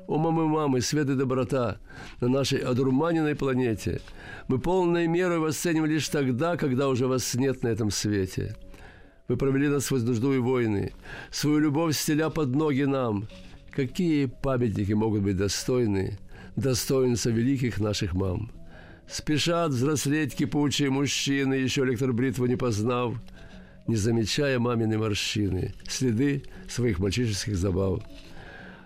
О, 0.08 0.18
мамы, 0.18 0.46
мамы, 0.46 0.82
свет 0.82 1.08
и 1.08 1.14
доброта 1.14 1.78
на 2.20 2.28
нашей 2.28 2.58
одурманенной 2.58 3.34
планете. 3.34 4.02
Мы 4.46 4.58
полной 4.58 5.06
мерой 5.06 5.38
восценим 5.38 5.86
лишь 5.86 6.06
тогда, 6.10 6.58
когда 6.58 6.90
уже 6.90 7.06
вас 7.06 7.34
нет 7.34 7.62
на 7.62 7.68
этом 7.68 7.90
свете– 7.90 8.54
вы 9.28 9.36
провели 9.36 9.68
нас 9.68 9.90
нужду 9.90 10.32
и 10.32 10.38
войны, 10.38 10.92
свою 11.30 11.58
любовь 11.58 11.96
стеля 11.96 12.30
под 12.30 12.54
ноги 12.54 12.82
нам. 12.82 13.28
Какие 13.70 14.26
памятники 14.26 14.92
могут 14.92 15.22
быть 15.22 15.36
достойны 15.36 16.18
достоинства 16.54 17.30
великих 17.30 17.78
наших 17.78 18.14
мам? 18.14 18.50
Спешат 19.08 19.70
взрослеть 19.70 20.34
кипучие 20.34 20.90
мужчины, 20.90 21.54
еще 21.54 21.82
электробритву 21.82 22.46
не 22.46 22.56
познав, 22.56 23.14
не 23.86 23.96
замечая 23.96 24.58
мамины 24.58 24.98
морщины, 24.98 25.74
следы 25.88 26.42
своих 26.68 26.98
мальчишеских 26.98 27.56
забав– 27.56 28.02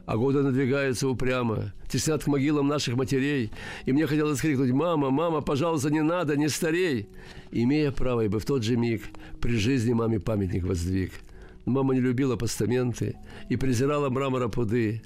а 0.07 0.17
годы 0.17 0.43
надвигаются 0.43 1.09
упрямо, 1.09 1.73
теснят 1.89 2.23
к 2.23 2.27
могилам 2.27 2.69
наших 2.69 2.97
матерей. 2.97 3.51
И 3.87 3.93
мне 3.93 4.07
хотелось 4.07 4.41
крикнуть 4.41 4.71
«Мама, 4.71 5.11
мама, 5.11 5.41
пожалуйста, 5.41 5.91
не 5.91 6.03
надо, 6.03 6.37
не 6.37 6.49
старей!» 6.49 7.09
Имея 7.51 7.91
право, 7.91 8.23
ибо 8.23 8.39
в 8.39 8.45
тот 8.45 8.63
же 8.63 8.77
миг 8.77 9.03
при 9.41 9.57
жизни 9.57 9.93
маме 9.93 10.21
памятник 10.21 10.65
воздвиг. 10.65 11.13
мама 11.65 11.95
не 11.95 12.01
любила 12.01 12.37
постаменты 12.37 13.17
и 13.49 13.57
презирала 13.57 14.09
мрамора 14.09 14.49
пуды. 14.49 15.03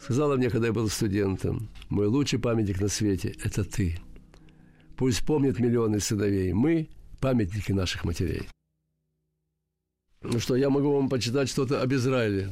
Сказала 0.00 0.36
мне, 0.36 0.50
когда 0.50 0.68
я 0.68 0.72
был 0.72 0.88
студентом, 0.88 1.68
«Мой 1.88 2.06
лучший 2.06 2.38
памятник 2.38 2.80
на 2.80 2.88
свете– 2.88 3.34
это 3.44 3.64
ты». 3.64 3.98
Пусть 4.96 5.24
помнят 5.26 5.58
миллионы 5.58 5.98
сыновей. 5.98 6.52
Мы– 6.52 6.88
памятники 7.20 7.72
наших 7.72 8.04
матерей. 8.04 8.42
Ну 10.22 10.38
что, 10.38 10.56
я 10.56 10.70
могу 10.70 10.92
вам 10.92 11.08
почитать 11.08 11.48
что-то 11.48 11.82
об 11.82 11.92
Израиле. 11.92 12.50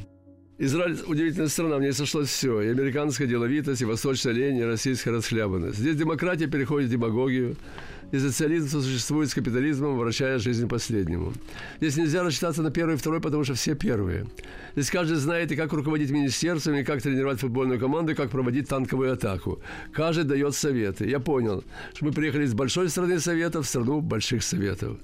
Израиль– 0.65 0.97
удивительная 1.09 1.49
страна, 1.49 1.77
в 1.77 1.81
ней 1.81 1.93
сошлось 1.93 2.29
все. 2.29 2.61
И 2.61 2.69
американская 2.69 3.27
деловитость, 3.27 3.83
и 3.83 3.85
восточная 3.85 4.33
лень, 4.33 4.59
и 4.59 4.65
российская 4.65 5.11
расхлябанность. 5.11 5.77
Здесь 5.77 5.97
демократия 5.97 6.47
переходит 6.47 6.89
в 6.89 6.93
демагогию, 6.93 7.57
и 8.13 8.19
социализм 8.21 8.81
существует 8.81 9.29
с 9.29 9.35
капитализмом, 9.35 9.99
вращая 9.99 10.39
жизнь 10.39 10.69
последнему. 10.69 11.33
Здесь 11.81 11.97
нельзя 11.97 12.23
рассчитаться 12.23 12.63
на 12.63 12.71
первый 12.71 12.95
и 12.95 12.97
второй, 12.97 13.21
потому 13.21 13.43
что 13.43 13.55
все 13.55 13.75
первые. 13.75 14.29
Здесь 14.77 14.89
каждый 14.89 15.17
знает 15.17 15.51
и 15.51 15.57
как 15.57 15.73
руководить 15.73 16.13
министерством, 16.13 16.77
и 16.77 16.85
как 16.85 17.03
тренировать 17.03 17.41
футбольную 17.41 17.81
команду, 17.81 18.13
и 18.13 18.15
как 18.15 18.31
проводить 18.31 18.69
танковую 18.69 19.15
атаку. 19.15 19.61
Каждый 19.93 20.23
дает 20.23 20.55
советы. 20.55 21.09
Я 21.09 21.19
понял, 21.19 21.65
что 21.93 22.05
мы 22.05 22.13
приехали 22.13 22.45
из 22.45 22.55
большой 22.55 22.89
страны 22.89 23.19
советов 23.19 23.67
в 23.67 23.69
страну 23.69 24.01
больших 24.01 24.45
советов. 24.45 24.97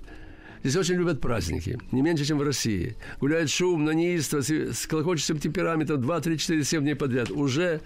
Здесь 0.63 0.77
очень 0.77 0.97
любят 0.97 1.21
праздники, 1.21 1.79
не 1.93 2.03
меньше, 2.03 2.25
чем 2.25 2.39
в 2.39 2.43
России. 2.43 2.97
Гуляет 3.21 3.51
шумно, 3.51 3.91
неистово, 3.91 4.43
с 4.43 4.87
колокольчатым 4.87 5.39
темпераментом 5.39 6.01
2, 6.01 6.21
3, 6.21 6.39
4, 6.39 6.65
7 6.65 6.83
дней 6.83 6.95
подряд. 6.95 7.31
Уже 7.31 7.81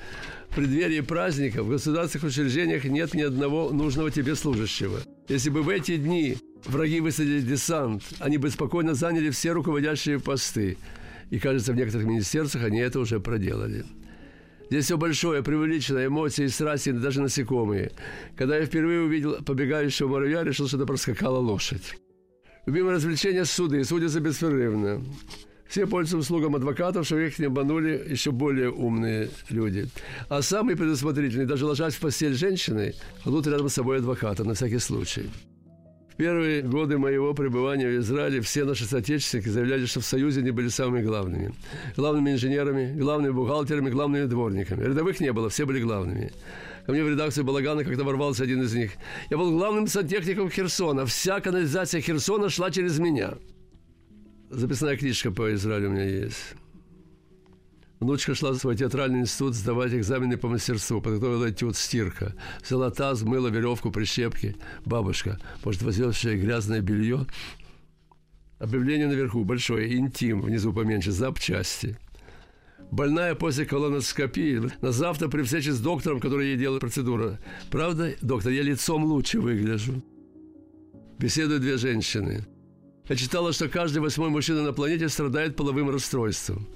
в 0.49 0.55
преддверии 0.57 1.01
праздника 1.01 1.63
в 1.63 1.69
государственных 1.69 2.31
учреждениях 2.31 2.85
нет 2.85 3.15
ни 3.15 3.23
одного 3.23 3.71
нужного 3.71 4.11
тебе 4.11 4.35
служащего. 4.35 5.01
Если 5.29 5.51
бы 5.51 5.63
в 5.63 5.69
эти 5.69 5.97
дни 5.97 6.37
враги 6.65 7.01
высадили 7.01 7.41
десант, 7.41 8.03
они 8.19 8.39
бы 8.39 8.51
спокойно 8.51 8.95
заняли 8.95 9.31
все 9.31 9.53
руководящие 9.53 10.19
посты. 10.19 10.77
И, 11.31 11.39
кажется, 11.39 11.73
в 11.73 11.77
некоторых 11.77 12.07
министерствах 12.07 12.65
они 12.65 12.79
это 12.79 13.01
уже 13.01 13.21
проделали. 13.21 13.85
Здесь 14.71 14.87
все 14.87 14.97
большое, 14.97 15.43
преувеличенное, 15.43 16.07
эмоции, 16.07 16.47
страсти, 16.47 16.93
даже 16.93 17.21
насекомые. 17.21 17.93
Когда 18.37 18.57
я 18.57 18.65
впервые 18.65 19.01
увидел 19.03 19.43
побегающего 19.43 20.09
муравья, 20.09 20.45
решил, 20.45 20.67
что 20.67 20.79
это 20.79 20.87
проскакала 20.87 21.39
лошадь. 21.39 21.97
Любимое 22.65 22.95
развлечение– 22.95 23.45
суды, 23.47 23.83
судятся 23.85 24.21
беспрерывно. 24.21 25.03
Все 25.67 25.87
пользуются 25.87 26.19
услугам 26.19 26.55
адвокатов, 26.55 27.07
чтобы 27.07 27.27
их 27.27 27.39
не 27.39 27.47
обманули 27.47 28.07
еще 28.09 28.31
более 28.31 28.71
умные 28.71 29.31
люди. 29.49 29.89
А 30.29 30.43
самые 30.43 30.77
предусмотрительные, 30.77 31.47
даже 31.47 31.67
ложась 31.67 31.95
в 31.95 32.01
постель 32.01 32.35
женщины, 32.35 32.95
кладут 33.25 33.47
рядом 33.47 33.69
с 33.69 33.75
собой 33.75 33.99
адвоката 33.99 34.45
на 34.45 34.55
всякий 34.55 34.79
случай. 34.79 35.29
В 36.13 36.17
первые 36.17 36.63
годы 36.63 36.99
моего 36.99 37.33
пребывания 37.33 37.89
в 37.89 38.01
Израиле 38.01 38.43
все 38.43 38.65
наши 38.65 38.85
соотечественники 38.85 39.49
заявляли, 39.49 39.87
что 39.87 40.01
в 40.01 40.05
Союзе 40.05 40.43
не 40.43 40.51
были 40.51 40.69
самыми 40.69 41.03
главными. 41.03 41.55
Главными 41.97 42.33
инженерами, 42.33 42.95
главными 42.97 43.33
бухгалтерами, 43.33 43.91
главными 43.91 44.27
дворниками. 44.27 44.85
Рядовых 44.85 45.21
не 45.21 45.33
было, 45.33 45.49
все 45.49 45.65
были 45.65 45.81
главными. 45.81 46.31
Ко 46.87 46.93
мне 46.93 47.05
в 47.05 47.09
редакцию 47.09 47.45
Балагана 47.45 47.85
как-то 47.85 48.03
ворвался 48.03 48.43
один 48.43 48.63
из 48.63 48.75
них. 48.75 48.93
Я 49.31 49.39
был 49.39 49.53
главным 49.53 49.87
сантехником 49.87 50.51
Херсона. 50.51 51.07
Вся 51.07 51.41
канализация 51.41 52.01
Херсона 52.01 52.49
шла 52.49 52.71
через 52.71 52.99
меня. 52.99 53.35
Записная 54.51 54.97
книжка 54.97 55.31
по 55.31 55.55
Израилю 55.55 55.91
у 55.91 55.93
меня 55.93 56.05
есть. 56.05 56.55
Внучка 58.01 58.35
шла 58.35 58.51
в 58.51 58.57
свой 58.57 58.77
театральный 58.77 59.21
институт 59.21 59.55
сдавать 59.55 59.95
экзамены 59.95 60.37
по 60.37 60.49
мастерству. 60.49 61.01
Подготовила 61.01 61.51
этюд 61.51 61.77
стирка. 61.77 62.35
Взяла 62.65 62.91
таз, 62.91 63.23
мыла 63.23 63.47
веревку, 63.47 63.93
прищепки. 63.93 64.57
Бабушка, 64.85 65.39
может, 65.65 65.83
возьмешь 65.83 66.25
грязное 66.25 66.81
белье? 66.81 67.27
Объявление 68.59 69.07
наверху 69.07 69.45
большое, 69.45 69.97
интим, 69.97 70.41
внизу 70.41 70.73
поменьше, 70.73 71.13
запчасти 71.13 71.97
больная 72.93 73.35
после 73.35 73.67
колоноскопии. 73.67 74.71
На 74.81 74.93
завтра 74.93 75.29
при 75.29 75.43
встрече 75.43 75.73
с 75.73 75.81
доктором, 75.81 76.21
который 76.21 76.49
ей 76.49 76.57
делает 76.57 76.81
процедуру. 76.81 77.39
Правда, 77.71 78.15
доктор, 78.21 78.53
я 78.53 78.63
лицом 78.63 79.05
лучше 79.05 79.41
выгляжу. 79.41 80.05
Беседуют 81.19 81.63
две 81.63 81.77
женщины. 81.79 82.47
Я 83.09 83.17
читала, 83.17 83.53
что 83.53 83.69
каждый 83.69 83.99
восьмой 83.99 84.31
мужчина 84.31 84.63
на 84.63 84.73
планете 84.73 85.09
страдает 85.09 85.57
половым 85.57 85.91
расстройством. 85.91 86.69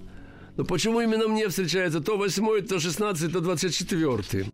Но 0.56 0.64
почему 0.64 1.00
именно 1.00 1.28
мне 1.28 1.48
встречается 1.48 2.00
то 2.00 2.16
восьмой, 2.16 2.62
то 2.62 2.80
шестнадцатый, 2.80 3.30
то 3.30 3.40
двадцать 3.40 3.74
четвертый? 3.74 4.46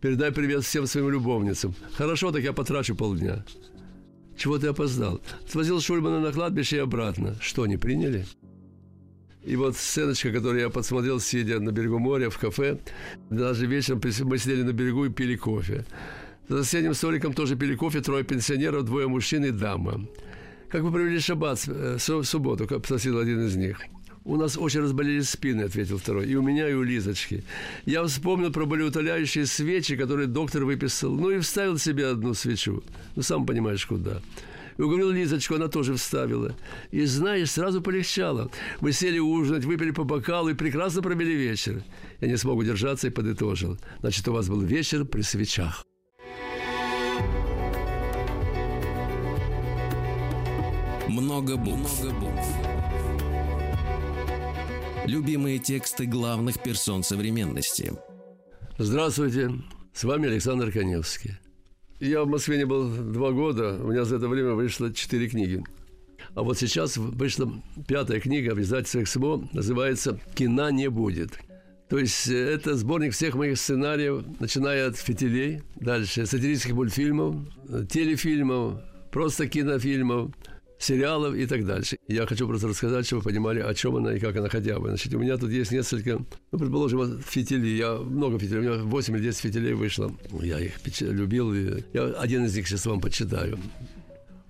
Передай 0.00 0.32
привет 0.32 0.64
всем 0.64 0.86
своим 0.86 1.10
любовницам. 1.10 1.74
Хорошо, 1.92 2.30
так 2.30 2.42
я 2.42 2.52
потрачу 2.52 2.94
полдня. 2.94 3.44
Чего 4.36 4.58
ты 4.58 4.68
опоздал? 4.68 5.20
Свозил 5.48 5.80
Шульмана 5.80 6.20
на 6.20 6.32
кладбище 6.32 6.76
и 6.76 6.80
обратно. 6.80 7.36
Что, 7.40 7.66
не 7.66 7.76
приняли? 7.76 8.24
И 9.48 9.56
вот 9.56 9.76
сценочка, 9.76 10.30
которую 10.30 10.60
я 10.60 10.68
подсмотрел, 10.68 11.20
сидя 11.20 11.58
на 11.58 11.72
берегу 11.72 11.98
моря 11.98 12.28
в 12.28 12.38
кафе, 12.38 12.78
даже 13.30 13.64
вечером 13.64 14.02
мы 14.24 14.36
сидели 14.36 14.62
на 14.62 14.72
берегу 14.72 15.06
и 15.06 15.08
пили 15.08 15.36
кофе. 15.36 15.86
За 16.48 16.64
соседним 16.64 16.92
столиком 16.92 17.32
тоже 17.32 17.56
пили 17.56 17.74
кофе 17.74 18.02
трое 18.02 18.24
пенсионеров, 18.24 18.84
двое 18.84 19.08
мужчин 19.08 19.46
и 19.46 19.50
дама. 19.50 20.06
«Как 20.68 20.82
вы 20.82 20.92
провели 20.92 21.18
шаббат, 21.18 21.66
э, 21.66 21.96
субботу?»– 21.98 22.66
спросил 22.84 23.18
один 23.18 23.46
из 23.46 23.56
них. 23.56 23.80
«У 24.26 24.36
нас 24.36 24.58
очень 24.58 24.80
разболелись 24.80 25.30
спины»,– 25.30 25.62
ответил 25.64 25.96
второй. 25.96 26.26
«И 26.26 26.34
у 26.34 26.42
меня, 26.42 26.68
и 26.68 26.74
у 26.74 26.82
Лизочки. 26.82 27.42
Я 27.86 28.04
вспомнил 28.04 28.52
про 28.52 28.66
болеутоляющие 28.66 29.46
свечи, 29.46 29.96
которые 29.96 30.26
доктор 30.26 30.66
выписал. 30.66 31.14
Ну 31.14 31.30
и 31.30 31.38
вставил 31.38 31.78
себе 31.78 32.08
одну 32.08 32.34
свечу. 32.34 32.82
Ну, 33.16 33.22
сам 33.22 33.46
понимаешь, 33.46 33.86
куда 33.86 34.20
уговорил 34.82 35.10
Лизочку, 35.10 35.56
она 35.56 35.68
тоже 35.68 35.94
вставила. 35.94 36.54
И, 36.90 37.04
знаешь, 37.04 37.50
сразу 37.50 37.82
полегчало. 37.82 38.50
Мы 38.80 38.92
сели 38.92 39.18
ужинать, 39.18 39.64
выпили 39.64 39.90
по 39.90 40.04
бокалу 40.04 40.50
и 40.50 40.54
прекрасно 40.54 41.02
провели 41.02 41.34
вечер. 41.34 41.82
Я 42.20 42.28
не 42.28 42.36
смог 42.36 42.58
удержаться 42.58 43.08
и 43.08 43.10
подытожил. 43.10 43.78
Значит, 44.00 44.26
у 44.28 44.32
вас 44.32 44.48
был 44.48 44.60
вечер 44.60 45.04
при 45.04 45.22
свечах. 45.22 45.84
Много 51.08 51.56
букв. 51.56 52.02
Много 52.02 52.20
букв. 52.20 52.46
Любимые 55.06 55.58
тексты 55.58 56.04
главных 56.04 56.62
персон 56.62 57.02
современности. 57.02 57.92
Здравствуйте, 58.76 59.50
с 59.94 60.04
вами 60.04 60.28
Александр 60.28 60.70
Коневский. 60.70 61.38
Я 62.00 62.22
в 62.22 62.28
Москве 62.28 62.58
не 62.58 62.64
был 62.64 62.88
два 62.88 63.32
года, 63.32 63.76
у 63.82 63.90
меня 63.90 64.04
за 64.04 64.16
это 64.16 64.28
время 64.28 64.52
вышло 64.52 64.92
четыре 64.92 65.28
книги. 65.28 65.64
А 66.34 66.42
вот 66.42 66.56
сейчас 66.56 66.96
вышла 66.96 67.52
пятая 67.88 68.20
книга 68.20 68.54
в 68.54 68.60
издательстве 68.60 69.02
«Эксмо», 69.02 69.48
называется 69.52 70.20
«Кино 70.36 70.70
не 70.70 70.88
будет». 70.90 71.40
То 71.88 71.98
есть 71.98 72.28
э, 72.28 72.36
это 72.36 72.76
сборник 72.76 73.14
всех 73.14 73.34
моих 73.34 73.58
сценариев, 73.58 74.24
начиная 74.38 74.88
от 74.88 74.96
«Фитилей», 74.96 75.62
дальше 75.74 76.24
сатирических 76.26 76.74
мультфильмов, 76.74 77.34
э, 77.68 77.84
телефильмов, 77.90 78.80
просто 79.10 79.48
кинофильмов, 79.48 80.30
сериалов 80.78 81.34
и 81.34 81.46
так 81.46 81.66
дальше. 81.66 81.98
Я 82.08 82.26
хочу 82.26 82.46
просто 82.46 82.68
рассказать, 82.68 83.06
чтобы 83.06 83.22
вы 83.22 83.30
понимали, 83.30 83.60
о 83.60 83.74
чем 83.74 83.96
она 83.96 84.14
и 84.14 84.20
как 84.20 84.36
она 84.36 84.48
хотя 84.48 84.78
бы. 84.78 84.88
Значит, 84.88 85.14
у 85.14 85.18
меня 85.18 85.36
тут 85.36 85.50
есть 85.50 85.72
несколько, 85.72 86.24
ну, 86.52 86.58
предположим, 86.58 87.20
фитилей. 87.20 87.76
Я 87.76 87.96
много 87.96 88.38
фитилей, 88.38 88.58
у 88.58 88.62
меня 88.62 88.84
8 88.84 89.16
или 89.16 89.22
10 89.24 89.40
фитилей 89.40 89.72
вышло. 89.74 90.12
Я 90.40 90.60
их 90.60 90.74
любил. 91.00 91.52
И 91.54 91.84
я 91.92 92.04
один 92.04 92.44
из 92.44 92.56
них 92.56 92.68
сейчас 92.68 92.86
вам 92.86 93.00
почитаю. 93.00 93.58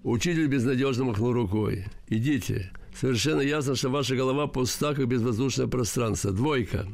Учитель 0.02 0.46
безнадежно 0.46 1.04
махнул 1.04 1.32
рукой. 1.32 1.86
«Идите. 2.08 2.70
Совершенно 2.98 3.40
ясно, 3.40 3.74
что 3.74 3.90
ваша 3.90 4.16
голова 4.16 4.46
пуста, 4.46 4.94
как 4.94 5.06
безвоздушное 5.06 5.66
пространство. 5.66 6.32
Двойка. 6.32 6.86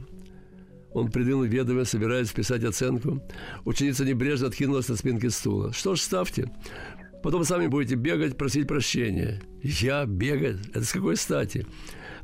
Он 0.94 1.10
придвинул 1.10 1.42
ведомое, 1.42 1.84
собираясь 1.84 2.28
вписать 2.28 2.62
оценку. 2.62 3.20
Ученица 3.64 4.04
небрежно 4.04 4.46
откинулась 4.46 4.88
на 4.88 4.96
спинке 4.96 5.28
стула. 5.30 5.72
«Что 5.72 5.96
ж, 5.96 6.00
ставьте. 6.00 6.50
Потом 7.24 7.42
сами 7.44 7.68
будете 7.68 7.94
бегать, 7.94 8.36
просить 8.36 8.68
прощения». 8.68 9.40
«Я 9.62 10.04
бегать? 10.04 10.58
Это 10.74 10.84
с 10.84 10.92
какой 10.92 11.16
стати?» 11.16 11.66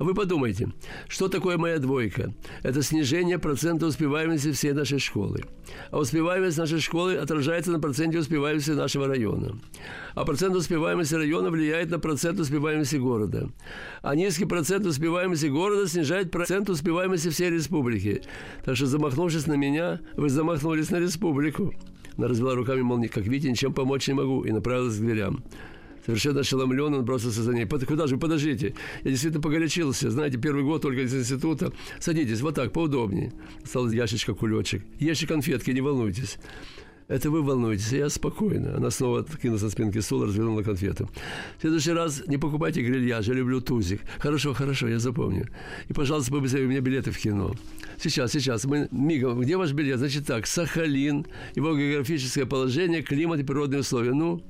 Вы 0.00 0.14
подумайте, 0.14 0.72
что 1.08 1.28
такое 1.28 1.58
моя 1.58 1.78
двойка? 1.78 2.32
Это 2.62 2.82
снижение 2.82 3.38
процента 3.38 3.86
успеваемости 3.86 4.50
всей 4.52 4.72
нашей 4.72 4.98
школы. 4.98 5.44
А 5.90 5.98
успеваемость 5.98 6.56
нашей 6.56 6.80
школы 6.80 7.16
отражается 7.16 7.70
на 7.70 7.80
проценте 7.80 8.18
успеваемости 8.18 8.70
нашего 8.70 9.06
района. 9.06 9.60
А 10.14 10.24
процент 10.24 10.56
успеваемости 10.56 11.14
района 11.14 11.50
влияет 11.50 11.90
на 11.90 11.98
процент 11.98 12.40
успеваемости 12.40 12.96
города. 12.96 13.50
А 14.00 14.14
низкий 14.14 14.46
процент 14.46 14.86
успеваемости 14.86 15.46
города 15.46 15.86
снижает 15.86 16.30
процент 16.30 16.70
успеваемости 16.70 17.28
всей 17.28 17.50
республики. 17.50 18.22
Так 18.64 18.76
что, 18.76 18.86
замахнувшись 18.86 19.46
на 19.46 19.54
меня, 19.54 20.00
вы 20.16 20.30
замахнулись 20.30 20.90
на 20.90 20.98
республику. 20.98 21.74
Она 22.20 22.28
развела 22.28 22.54
руками, 22.54 22.83
мол, 22.83 23.02
как 23.11 23.24
видите, 23.24 23.50
ничем 23.50 23.72
помочь 23.72 24.06
не 24.06 24.12
могу, 24.12 24.44
и 24.44 24.52
направилась 24.52 24.98
к 24.98 25.00
дверям. 25.00 25.42
Совершенно 26.04 26.40
ошеломлен, 26.40 26.92
он 26.92 27.02
бросился 27.02 27.42
за 27.42 27.54
ней. 27.54 27.64
Куда 27.64 28.06
же, 28.06 28.18
подождите. 28.18 28.74
Я 29.04 29.11
действительно 29.11 29.42
погорячился. 29.42 30.11
Знаете, 30.11 30.37
первый 30.37 30.62
год 30.62 30.83
только 30.83 31.00
из 31.00 31.14
института. 31.14 31.72
Садитесь, 31.98 32.42
вот 32.42 32.56
так, 32.56 32.72
поудобнее. 32.72 33.33
Стал 33.64 33.90
ящичка 33.90 34.35
кулечек. 34.35 34.83
Ешьте 34.98 35.26
конфетки, 35.26 35.70
не 35.70 35.80
волнуйтесь. 35.80 36.37
Это 37.10 37.28
вы 37.28 37.42
волнуетесь, 37.42 37.90
я 37.90 38.08
спокойно. 38.08 38.76
Она 38.76 38.90
снова 38.90 39.20
откинулась 39.20 39.62
на 39.62 39.70
спинке 39.70 40.00
стула, 40.00 40.26
развернула 40.26 40.62
конфету. 40.62 41.10
В 41.58 41.60
следующий 41.60 41.90
раз 41.90 42.22
не 42.28 42.38
покупайте 42.38 42.82
грильяж, 42.82 43.26
я 43.26 43.34
люблю 43.34 43.60
тузик. 43.60 44.02
Хорошо, 44.20 44.54
хорошо, 44.54 44.86
я 44.86 45.00
запомню. 45.00 45.48
И, 45.88 45.92
пожалуйста, 45.92 46.30
побыстрее, 46.30 46.66
у 46.66 46.68
меня 46.68 46.80
билеты 46.80 47.10
в 47.10 47.18
кино. 47.18 47.52
Сейчас, 47.98 48.30
сейчас, 48.30 48.64
мы 48.64 48.86
мигом. 48.92 49.40
Где 49.40 49.56
ваш 49.56 49.72
билет? 49.72 49.98
Значит 49.98 50.24
так, 50.24 50.46
Сахалин, 50.46 51.26
его 51.56 51.76
географическое 51.76 52.46
положение, 52.46 53.02
климат 53.02 53.40
и 53.40 53.42
природные 53.42 53.80
условия. 53.80 54.12
Ну, 54.12 54.40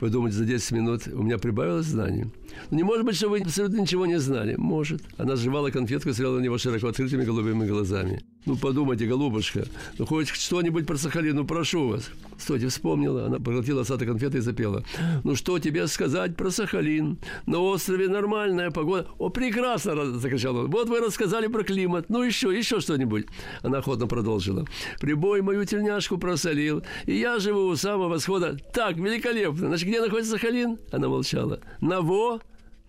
вы 0.00 0.10
думаете, 0.10 0.38
за 0.38 0.44
10 0.44 0.72
минут 0.72 1.06
у 1.06 1.22
меня 1.22 1.38
прибавилось 1.38 1.86
знаний? 1.86 2.32
Не 2.70 2.82
может 2.82 3.04
быть, 3.04 3.16
что 3.16 3.28
вы 3.28 3.40
абсолютно 3.40 3.80
ничего 3.80 4.06
не 4.06 4.18
знали. 4.18 4.54
Может. 4.56 5.02
Она 5.18 5.36
сживала 5.36 5.70
конфетку 5.70 6.08
и 6.08 6.12
смотрела 6.12 6.38
на 6.38 6.42
него 6.42 6.58
широко 6.58 6.88
открытыми 6.88 7.24
голубыми 7.24 7.66
глазами. 7.66 8.22
Ну, 8.44 8.56
подумайте, 8.56 9.06
голубушка, 9.06 9.66
ну, 9.98 10.04
хоть 10.04 10.28
что-нибудь 10.28 10.84
про 10.84 10.96
Сахалин, 10.96 11.36
ну, 11.36 11.44
прошу 11.44 11.88
вас. 11.90 12.10
Стойте, 12.38 12.66
вспомнила. 12.68 13.26
Она 13.26 13.38
проглотила 13.38 13.82
осадок 13.82 14.08
конфеты 14.08 14.38
и 14.38 14.40
запела. 14.40 14.84
Ну, 15.22 15.36
что 15.36 15.60
тебе 15.60 15.86
сказать 15.86 16.36
про 16.36 16.50
Сахалин? 16.50 17.18
На 17.46 17.60
острове 17.60 18.08
нормальная 18.08 18.72
погода. 18.72 19.06
О, 19.18 19.28
прекрасно, 19.28 20.18
закричал 20.18 20.56
он. 20.56 20.70
Вот 20.70 20.88
вы 20.88 20.98
рассказали 20.98 21.46
про 21.46 21.62
климат. 21.62 22.06
Ну, 22.08 22.24
еще, 22.24 22.56
еще 22.56 22.80
что-нибудь. 22.80 23.26
Она 23.62 23.78
охотно 23.78 24.08
продолжила. 24.08 24.66
Прибой 25.00 25.40
мою 25.40 25.64
тельняшку 25.64 26.18
просолил. 26.18 26.82
И 27.06 27.14
я 27.14 27.38
живу 27.38 27.66
у 27.68 27.76
самого 27.76 28.08
восхода. 28.08 28.56
Так, 28.74 28.96
великолепно. 28.96 29.68
Значит, 29.68 29.86
где 29.86 30.00
находится 30.00 30.32
Сахалин? 30.32 30.78
Она 30.90 31.08
молчала. 31.08 31.60
На 31.80 32.00
Во 32.00 32.40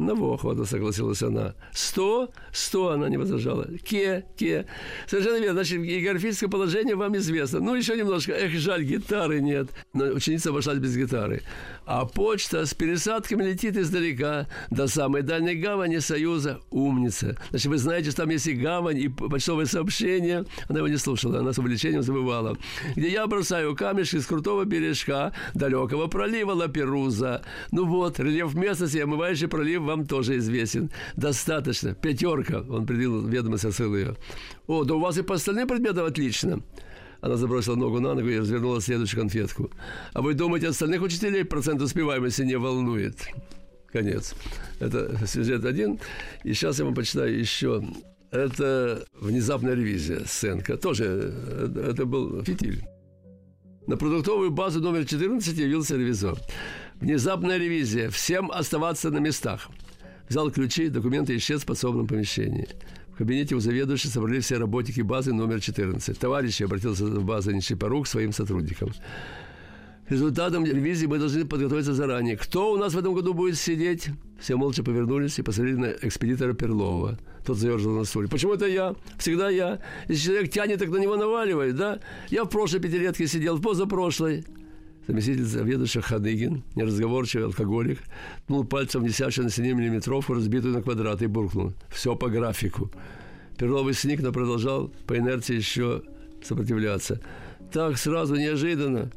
Одного 0.04 0.34
охота, 0.34 0.66
согласилась 0.66 1.24
она. 1.24 1.56
Сто? 1.72 2.30
Сто, 2.52 2.90
она 2.90 3.08
не 3.08 3.16
возражала. 3.16 3.66
Ке, 3.86 4.26
ке. 4.36 4.66
Совершенно 5.08 5.38
верно. 5.38 5.54
Значит, 5.54 5.82
географическое 5.82 6.50
положение 6.50 6.96
вам 6.96 7.16
известно. 7.16 7.62
Ну, 7.62 7.74
еще 7.74 7.96
немножко. 7.96 8.34
Эх, 8.34 8.52
жаль, 8.52 8.84
гитары 8.84 9.40
нет. 9.40 9.70
Но 9.94 10.08
ученица 10.08 10.50
обошлась 10.50 10.80
без 10.80 10.98
гитары. 10.98 11.42
А 11.86 12.06
почта 12.06 12.66
с 12.66 12.74
пересадками 12.74 13.46
летит 13.46 13.78
издалека 13.78 14.48
до 14.70 14.88
самой 14.88 15.22
дальней 15.22 15.56
гавани 15.56 16.00
Союза. 16.00 16.60
Умница. 16.70 17.38
Значит, 17.52 17.68
вы 17.68 17.78
знаете, 17.78 18.12
что 18.12 18.24
там 18.24 18.30
есть 18.30 18.48
и 18.48 18.54
гавань, 18.54 18.98
и 18.98 19.08
почтовое 19.08 19.68
сообщение. 19.68 20.44
Она 20.68 20.80
его 20.80 20.90
не 20.90 20.98
слушала, 20.98 21.40
она 21.40 21.54
с 21.54 21.58
увлечением 21.60 22.04
забывала. 22.04 22.58
Где 22.98 23.10
я 23.10 23.26
бросаю 23.26 23.74
камешки 23.74 24.18
с 24.18 24.26
крутого 24.26 24.66
бережка 24.66 25.32
далекого 25.54 26.08
пролива 26.08 26.52
Лаперуза. 26.52 27.42
Ну 27.72 27.86
вот, 27.86 28.20
рельеф 28.20 28.54
местности, 28.54 28.98
омывающий 28.98 29.48
пролив 29.48 29.93
вам 29.96 30.06
тоже 30.06 30.38
известен. 30.38 30.90
Достаточно. 31.16 31.94
Пятерка. 31.94 32.64
Он 32.70 32.86
предъявил 32.86 33.28
ведомость, 33.28 33.66
отсыл 33.66 33.96
ее. 33.96 34.16
О, 34.68 34.84
да 34.84 34.96
у 34.96 35.00
вас 35.00 35.18
и 35.18 35.22
по 35.22 35.36
остальным 35.36 35.68
предметам 35.68 36.06
отлично. 36.06 36.62
Она 37.22 37.38
забросила 37.38 37.76
ногу 37.76 38.00
на 38.00 38.16
ногу 38.16 38.28
и 38.28 38.40
развернула 38.40 38.82
следующую 38.82 39.22
конфетку. 39.22 39.72
А 40.14 40.22
вы 40.22 40.34
думаете, 40.34 40.68
остальных 40.68 41.02
учителей 41.02 41.46
процент 41.46 41.82
успеваемости 41.82 42.42
не 42.42 42.58
волнует? 42.58 43.16
Конец. 43.92 44.36
Это 44.80 45.26
сюжет 45.26 45.64
один. 45.64 46.00
И 46.44 46.54
сейчас 46.54 46.80
я 46.80 46.86
вам 46.86 46.96
почитаю 46.96 47.40
еще. 47.40 47.84
Это 48.32 49.06
внезапная 49.22 49.76
ревизия, 49.76 50.22
сценка. 50.26 50.76
Тоже 50.76 51.34
это 51.88 52.06
был 52.06 52.44
фитиль. 52.44 52.84
На 53.86 53.98
продуктовую 53.98 54.50
базу 54.50 54.80
номер 54.80 55.06
14 55.06 55.58
явился 55.58 55.96
ревизор. 55.96 56.38
Внезапная 57.04 57.58
ревизия. 57.58 58.10
Всем 58.10 58.50
оставаться 58.50 59.12
на 59.12 59.18
местах. 59.18 59.68
Взял 60.30 60.50
ключи, 60.50 60.88
документы 60.88 61.36
исчез 61.36 61.64
в 61.64 61.66
подсобном 61.66 62.08
помещении. 62.08 62.66
В 63.14 63.18
кабинете 63.18 63.56
у 63.56 63.60
заведующего 63.60 64.10
собрались 64.10 64.46
все 64.46 64.58
работники 64.58 65.02
базы 65.02 65.34
номер 65.34 65.60
14. 65.60 66.18
Товарищи, 66.18 66.64
обратился 66.64 67.04
в 67.04 67.26
базу 67.26 67.52
Нечипорук 67.52 68.06
к 68.06 68.08
своим 68.08 68.32
сотрудникам. 68.32 68.94
Результатом 70.08 70.64
ревизии 70.66 71.06
мы 71.06 71.20
должны 71.20 71.44
подготовиться 71.44 71.94
заранее. 71.94 72.38
Кто 72.38 72.72
у 72.72 72.78
нас 72.78 72.94
в 72.94 72.98
этом 72.98 73.14
году 73.14 73.34
будет 73.34 73.58
сидеть? 73.58 74.08
Все 74.40 74.56
молча 74.56 74.82
повернулись 74.82 75.38
и 75.38 75.42
посмотрели 75.42 75.76
на 75.76 75.88
экспедитора 76.04 76.54
Перлова. 76.54 77.20
Тот 77.46 77.58
заерзал 77.58 77.92
на 77.96 78.06
стуле. 78.06 78.30
Почему 78.30 78.54
это 78.54 78.66
я? 78.66 78.96
Всегда 79.18 79.50
я. 79.50 79.80
Если 80.08 80.28
человек 80.28 80.52
тянет, 80.52 80.80
так 80.80 80.88
на 80.88 81.00
него 81.00 81.18
наваливает, 81.18 81.76
да? 81.76 82.00
Я 82.30 82.46
в 82.46 82.50
прошлой 82.50 82.80
пятилетке 82.80 83.28
сидел, 83.28 83.58
в 83.58 83.62
позапрошлой. 83.62 84.46
Заместитель 85.08 85.44
заведующего 85.44 86.02
Ханыгин, 86.02 86.64
неразговорчивый 86.76 87.48
алкоголик, 87.48 88.00
ткнул 88.44 88.64
пальцем 88.64 89.04
висящую 89.04 89.46
на 89.46 89.52
стене 89.52 89.74
миллиметровку, 89.74 90.34
разбитую 90.34 90.74
на 90.74 90.82
квадрат, 90.82 91.22
и 91.22 91.28
буркнул. 91.28 91.74
Все 91.90 92.16
по 92.16 92.30
графику. 92.30 92.90
Перловый 93.58 93.94
сник, 93.94 94.22
но 94.22 94.32
продолжал 94.32 94.94
по 95.06 95.18
инерции 95.18 95.56
еще 95.56 96.04
сопротивляться. 96.42 97.20
Так 97.72 97.98
сразу, 97.98 98.36
неожиданно. 98.36 99.12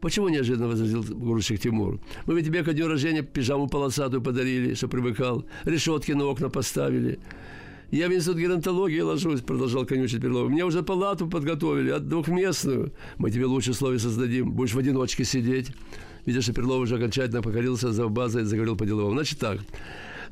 Почему 0.00 0.28
неожиданно 0.28 0.68
возразил 0.68 1.02
грузчик 1.02 1.58
Тимур? 1.58 1.98
Мы 2.26 2.34
ведь 2.34 2.46
тебе 2.46 2.62
ко 2.62 2.72
дню 2.72 2.86
рождения 2.86 3.22
пижаму 3.22 3.68
полосатую 3.68 4.22
подарили, 4.22 4.74
что 4.74 4.86
привыкал. 4.86 5.44
Решетки 5.64 6.12
на 6.12 6.26
окна 6.26 6.48
поставили. 6.48 7.18
Я 7.90 8.08
в 8.08 8.12
институт 8.12 8.38
геронтологии 8.38 9.00
ложусь, 9.00 9.42
продолжал 9.42 9.86
конючить 9.86 10.20
Перлов. 10.20 10.50
Мне 10.50 10.64
уже 10.64 10.82
палату 10.82 11.28
подготовили, 11.28 11.96
двухместную. 11.98 12.92
Мы 13.16 13.30
тебе 13.30 13.46
лучше 13.46 13.70
условия 13.70 14.00
создадим. 14.00 14.50
Будешь 14.50 14.74
в 14.74 14.78
одиночке 14.78 15.24
сидеть. 15.24 15.70
Видя, 16.24 16.42
что 16.42 16.52
Перлов 16.52 16.80
уже 16.80 16.96
окончательно 16.96 17.42
покорился 17.42 17.92
за 17.92 18.08
базой, 18.08 18.42
заговорил 18.42 18.76
по-деловому. 18.76 19.14
Значит 19.14 19.38
так, 19.38 19.60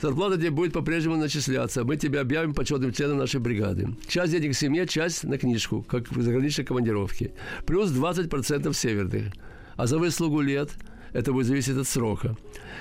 зарплата 0.01 0.37
тебе 0.37 0.51
будет 0.51 0.73
по-прежнему 0.73 1.15
начисляться. 1.15 1.85
Мы 1.85 1.97
тебя 1.97 2.23
объявим 2.23 2.55
почетным 2.55 2.93
членом 2.93 3.19
нашей 3.19 3.39
бригады. 3.39 3.89
Часть 4.09 4.33
денег 4.33 4.57
семье, 4.57 4.89
часть 4.89 5.23
на 5.23 5.39
книжку, 5.39 5.83
как 5.83 6.11
в 6.11 6.21
заграничной 6.21 6.65
командировке. 6.65 7.35
Плюс 7.67 7.91
20% 7.91 8.73
северных. 8.75 9.33
А 9.77 9.87
за 9.87 9.99
выслугу 9.99 10.41
лет 10.41 10.71
Это 11.15 11.33
будет 11.33 11.47
зависеть 11.47 11.77
от 11.77 11.87
срока. 11.87 12.37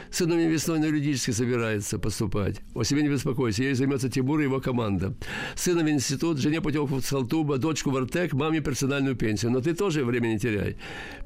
Сын 0.10 0.32
у 0.32 0.36
меня 0.36 0.50
весной 0.50 0.80
на 0.80 0.86
юридический 0.86 1.34
собирается 1.34 2.00
поступать. 2.00 2.62
О 2.74 2.84
себе 2.84 3.04
не 3.04 3.10
беспокойся, 3.10 3.64
ей 3.64 3.76
займется 3.76 4.10
Тимур 4.10 4.40
и 4.40 4.44
его 4.44 4.60
команда. 4.60 5.14
Сына 5.56 5.84
в 5.84 5.90
институт, 5.90 6.40
жене 6.40 6.60
путевку 6.60 6.96
в 6.96 7.06
Салтуба, 7.06 7.60
дочку 7.60 7.92
в 7.92 7.98
Артек, 7.98 8.34
маме 8.34 8.60
персональную 8.60 9.16
пенсию. 9.16 9.52
Но 9.52 9.62
ты 9.62 9.76
тоже 9.76 10.04
время 10.04 10.28
не 10.28 10.40
теряй. 10.40 10.78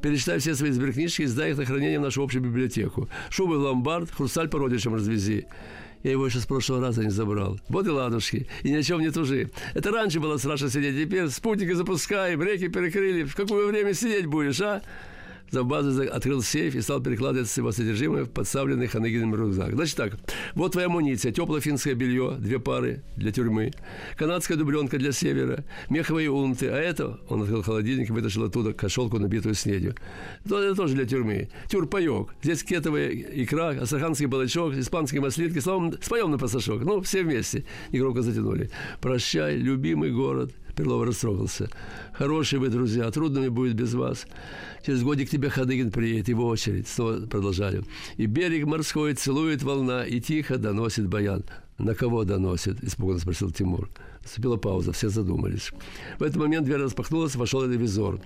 Перечитай 0.01 0.39
все 0.39 0.53
свои 0.53 0.71
сберкнижки 0.71 1.21
и 1.21 1.25
сдай 1.27 1.51
их 1.51 1.57
на 1.57 1.65
хранение 1.65 1.99
в 1.99 2.03
нашу 2.03 2.21
общую 2.23 2.43
библиотеку. 2.43 3.09
Шубы 3.29 3.57
в 3.57 3.61
ломбард, 3.61 4.11
хрусталь 4.11 4.49
по 4.49 4.59
родичам 4.59 4.93
развези. 4.93 5.47
Я 6.03 6.11
его 6.11 6.27
еще 6.27 6.39
с 6.39 6.45
прошлого 6.45 6.81
раза 6.81 7.05
не 7.05 7.09
забрал. 7.09 7.57
Вот 7.69 7.87
и 7.87 7.89
ладушки. 7.89 8.47
И 8.63 8.69
ни 8.69 8.75
о 8.75 8.83
чем 8.83 8.99
не 8.99 9.11
тужи. 9.11 9.49
Это 9.73 9.91
раньше 9.91 10.19
было 10.19 10.35
страшно 10.37 10.69
сидеть. 10.69 11.01
Теперь 11.01 11.29
спутники 11.29 11.71
запускаем, 11.71 12.43
реки 12.43 12.67
перекрыли. 12.67 13.23
В 13.23 13.35
какое 13.35 13.65
время 13.67 13.93
сидеть 13.93 14.25
будешь, 14.25 14.59
а? 14.59 14.81
Завбаза 15.49 16.03
открыл 16.03 16.41
сейф 16.41 16.75
и 16.75 16.81
стал 16.81 17.01
перекладывать 17.01 17.55
его 17.55 17.71
содержимое 17.71 18.25
в 18.25 18.29
подставленный 18.29 18.87
Ханегиным 18.87 19.33
рюкзак. 19.35 19.73
Значит 19.73 19.95
так, 19.95 20.13
вот 20.55 20.73
твоя 20.73 20.87
амуниция, 20.87 21.31
теплое 21.31 21.61
финское 21.61 21.93
белье, 21.93 22.35
две 22.39 22.59
пары 22.59 23.03
для 23.15 23.31
тюрьмы, 23.31 23.71
канадская 24.17 24.57
дубленка 24.57 24.97
для 24.97 25.11
севера, 25.11 25.63
меховые 25.89 26.29
унты, 26.29 26.67
а 26.67 26.77
это, 26.77 27.19
он 27.29 27.43
открыл 27.43 27.63
холодильник 27.63 28.09
и 28.09 28.11
вытащил 28.11 28.43
оттуда 28.43 28.73
кошелку, 28.73 29.19
набитую 29.19 29.55
снедью. 29.55 29.95
Это 30.45 30.75
тоже 30.75 30.95
для 30.95 31.05
тюрьмы. 31.05 31.49
Тюрпаек. 31.69 32.33
Здесь 32.43 32.63
кетовая 32.63 33.09
икра, 33.09 33.69
астраханский 33.69 34.25
балачок, 34.25 34.73
испанские 34.73 35.21
маслинки, 35.21 35.59
словом, 35.59 35.93
споем 36.01 36.31
на 36.31 36.37
пасашок. 36.37 36.83
Ну, 36.83 37.01
все 37.01 37.23
вместе. 37.23 37.65
И 37.91 37.99
громко 37.99 38.21
затянули. 38.21 38.69
Прощай, 39.01 39.55
любимый 39.57 40.11
город. 40.11 40.53
Перлов 40.77 41.07
растрогался. 41.07 41.69
Хорошие 42.13 42.59
вы 42.59 42.69
друзья, 42.69 43.09
трудно 43.09 43.39
мне 43.39 43.49
будет 43.49 43.73
без 43.73 43.95
вас. 43.95 44.27
Через 44.85 45.01
годик 45.01 45.27
тебе 45.27 45.49
Хадыгин 45.49 45.91
приедет, 45.91 46.29
его 46.29 46.45
очередь. 46.47 46.87
Снова 46.87 47.25
продолжали. 47.25 47.83
И 48.17 48.27
берег 48.27 48.67
морской 48.67 49.15
целует 49.15 49.63
волна, 49.63 50.05
и 50.05 50.21
тихо 50.21 50.59
доносит 50.59 51.07
баян. 51.07 51.43
На 51.79 51.95
кого 51.95 52.23
доносит? 52.25 52.83
Испуганно 52.83 53.19
спросил 53.19 53.49
Тимур. 53.49 53.89
Наступила 54.21 54.57
пауза, 54.57 54.91
все 54.91 55.09
задумались. 55.09 55.71
В 56.19 56.23
этот 56.23 56.37
момент 56.37 56.65
дверь 56.65 56.81
распахнулась, 56.81 57.35
вошел 57.35 57.65
ревизор. 57.65 58.19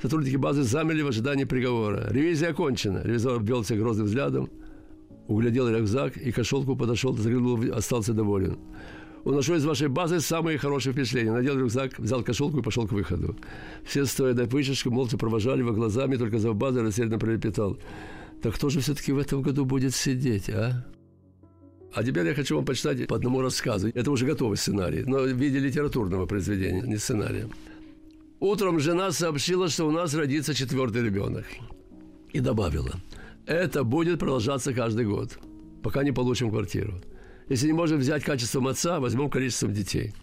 Сотрудники 0.00 0.36
базы 0.36 0.62
замерли 0.62 1.02
в 1.02 1.08
ожидании 1.08 1.44
приговора. 1.44 2.06
Ревизия 2.10 2.48
окончена. 2.48 3.02
Ревизор 3.04 3.36
обвел 3.36 3.62
всех 3.62 3.78
грозным 3.78 4.06
взглядом, 4.06 4.48
углядел 5.28 5.68
рюкзак 5.68 6.16
и 6.16 6.32
кошелку 6.32 6.76
подошел, 6.76 7.14
заглянул, 7.14 7.60
остался 7.74 8.14
доволен 8.14 8.58
уношу 9.24 9.54
из 9.54 9.64
вашей 9.64 9.88
базы 9.88 10.20
самые 10.20 10.58
хорошие 10.58 10.92
впечатления. 10.92 11.32
Надел 11.32 11.58
рюкзак, 11.58 11.98
взял 11.98 12.22
кошелку 12.22 12.58
и 12.58 12.62
пошел 12.62 12.86
к 12.86 12.92
выходу. 12.92 13.36
Все, 13.84 14.04
стоя 14.04 14.34
до 14.34 14.44
вышечки, 14.44 14.88
молча 14.88 15.18
провожали 15.18 15.60
его 15.60 15.72
глазами, 15.72 16.16
только 16.16 16.38
за 16.38 16.52
базой 16.52 16.82
растерянно 16.82 17.18
пролепетал. 17.18 17.78
Так 18.42 18.54
кто 18.54 18.70
же 18.70 18.80
все-таки 18.80 19.12
в 19.12 19.18
этом 19.18 19.42
году 19.42 19.64
будет 19.64 19.94
сидеть, 19.94 20.48
а? 20.50 20.86
А 21.92 22.04
теперь 22.04 22.26
я 22.26 22.34
хочу 22.34 22.56
вам 22.56 22.64
почитать 22.64 23.06
по 23.08 23.16
одному 23.16 23.40
рассказу. 23.42 23.88
Это 23.94 24.10
уже 24.10 24.24
готовый 24.24 24.56
сценарий, 24.56 25.02
но 25.04 25.22
в 25.22 25.32
виде 25.32 25.58
литературного 25.58 26.26
произведения, 26.26 26.82
не 26.82 26.96
сценария. 26.96 27.48
Утром 28.38 28.80
жена 28.80 29.10
сообщила, 29.10 29.68
что 29.68 29.86
у 29.86 29.90
нас 29.90 30.14
родится 30.14 30.54
четвертый 30.54 31.02
ребенок. 31.02 31.44
И 32.32 32.40
добавила, 32.40 32.94
это 33.44 33.82
будет 33.82 34.20
продолжаться 34.20 34.72
каждый 34.72 35.04
год, 35.04 35.38
пока 35.82 36.04
не 36.04 36.12
получим 36.12 36.50
квартиру. 36.50 36.94
Если 37.50 37.66
не 37.66 37.72
можем 37.72 37.98
взять 37.98 38.22
качеством 38.22 38.68
отца, 38.68 39.00
возьмем 39.00 39.28
количеством 39.28 39.72
детей. 39.72 40.14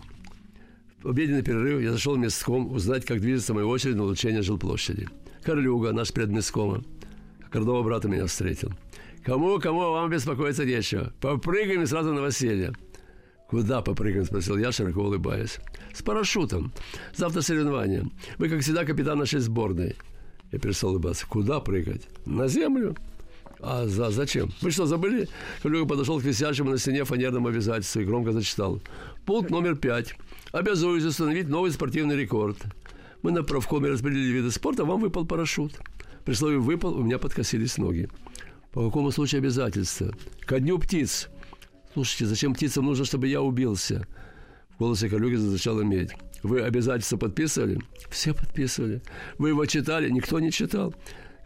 В 1.03 1.09
обеденный 1.09 1.43
перерыв 1.43 1.81
я 1.81 1.91
зашел 1.91 2.15
в 2.15 2.19
местком 2.19 2.71
узнать, 2.71 3.03
как 3.05 3.19
движется 3.19 3.53
моя 3.53 3.67
очередь 3.67 3.97
на 3.97 4.03
улучшение 4.03 4.41
жилплощади. 4.41 5.09
Корлюга, 5.43 5.91
наш 5.91 6.13
предместкома, 6.13 6.85
родного 7.51 7.83
брата 7.83 8.07
меня 8.07 8.27
встретил. 8.27 8.71
Кому, 9.25 9.59
кому 9.59 9.79
вам 9.79 10.09
беспокоиться 10.09 10.63
нечего. 10.63 11.11
Попрыгаем 11.19 11.85
сразу 11.85 12.09
на 12.09 12.15
новоселье. 12.15 12.73
«Куда 13.49 13.81
попрыгаем?»– 13.81 14.25
спросил 14.25 14.57
я, 14.57 14.71
широко 14.71 15.01
улыбаясь. 15.01 15.57
«С 15.93 16.01
парашютом. 16.01 16.71
Завтра 17.13 17.41
соревнования. 17.41 18.09
Вы, 18.37 18.47
как 18.47 18.61
всегда, 18.61 18.85
капитан 18.85 19.19
нашей 19.19 19.41
сборной». 19.41 19.97
Я 20.53 20.59
перестал 20.59 20.91
улыбаться. 20.91 21.25
«Куда 21.27 21.59
прыгать? 21.59 22.07
На 22.25 22.47
землю?» 22.47 22.95
А 23.59 23.87
за, 23.87 24.11
зачем? 24.11 24.51
Вы 24.61 24.71
что, 24.71 24.85
забыли? 24.85 25.27
Коллега 25.63 25.85
подошел 25.85 26.19
к 26.19 26.23
висящему 26.23 26.71
на 26.71 26.77
стене 26.77 27.03
фанерному 27.05 27.47
обязательству 27.47 28.01
и 28.01 28.05
громко 28.05 28.31
зачитал. 28.31 28.81
Пункт 29.25 29.49
номер 29.49 29.75
пять. 29.75 30.15
Обязуюсь 30.51 31.03
установить 31.03 31.47
новый 31.47 31.71
спортивный 31.71 32.15
рекорд. 32.15 32.57
Мы 33.23 33.31
на 33.31 33.43
правкоме 33.43 33.89
распределили 33.89 34.37
виды 34.37 34.51
спорта, 34.51 34.85
вам 34.85 35.01
выпал 35.01 35.25
парашют. 35.25 35.73
При 36.23 36.33
слове 36.33 36.57
«выпал» 36.57 36.95
у 36.95 37.03
меня 37.03 37.17
подкосились 37.17 37.77
ноги. 37.77 38.09
По 38.73 38.85
какому 38.85 39.11
случаю 39.11 39.39
обязательства? 39.39 40.13
Ко 40.41 40.59
дню 40.59 40.77
птиц. 40.77 41.29
Слушайте, 41.93 42.25
зачем 42.25 42.53
птицам 42.53 42.85
нужно, 42.85 43.05
чтобы 43.05 43.27
я 43.27 43.41
убился? 43.41 44.05
В 44.75 44.79
голосе 44.79 45.09
коллеги 45.09 45.35
зазвучала 45.35 45.81
медь. 45.81 46.11
Вы 46.43 46.61
обязательства 46.61 47.17
подписывали? 47.17 47.79
Все 48.09 48.33
подписывали. 48.33 49.01
Вы 49.39 49.49
его 49.49 49.65
читали? 49.65 50.09
Никто 50.09 50.39
не 50.39 50.51
читал. 50.51 50.93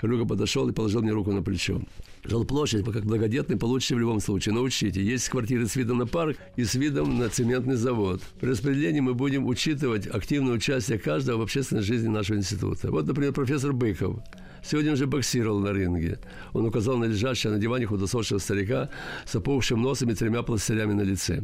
Коллега 0.02 0.26
подошел 0.26 0.68
и 0.68 0.74
положил 0.74 1.04
мне 1.04 1.12
руку 1.12 1.32
на 1.32 1.44
плечо. 1.44 1.80
Жилплощадь, 2.24 2.84
как 2.84 3.06
многодетный 3.06 3.56
получите 3.56 3.94
в 3.94 4.00
любом 4.00 4.20
случае. 4.20 4.56
Но 4.56 4.64
учите, 4.64 5.04
есть 5.04 5.30
квартиры 5.30 5.68
с 5.68 5.76
видом 5.76 6.00
на 6.00 6.08
парк 6.08 6.38
и 6.56 6.64
с 6.64 6.74
видом 6.74 7.20
на 7.20 7.30
цементный 7.30 7.76
завод. 7.76 8.20
При 8.40 8.50
распределении 8.50 9.00
мы 9.00 9.14
будем 9.14 9.46
учитывать 9.46 10.08
активное 10.08 10.54
участие 10.54 10.98
каждого 10.98 11.38
в 11.38 11.42
общественной 11.44 11.84
жизни 11.84 12.08
нашего 12.08 12.38
института. 12.38 12.90
Вот, 12.90 13.06
например, 13.06 13.32
профессор 13.32 13.74
Быков. 13.74 14.20
Сегодня 14.64 14.94
уже 14.94 15.06
боксировал 15.06 15.60
на 15.60 15.72
ринге. 15.72 16.20
Он 16.54 16.66
указал 16.66 16.98
на 16.98 17.06
лежащего 17.06 17.52
на 17.52 17.60
диване 17.60 17.86
худосочного 17.86 18.40
старика 18.40 18.90
с 19.26 19.36
опухшим 19.36 19.84
носом 19.84 20.10
и 20.10 20.16
тремя 20.16 20.42
пластырями 20.42 20.94
на 20.94 21.02
лице. 21.02 21.44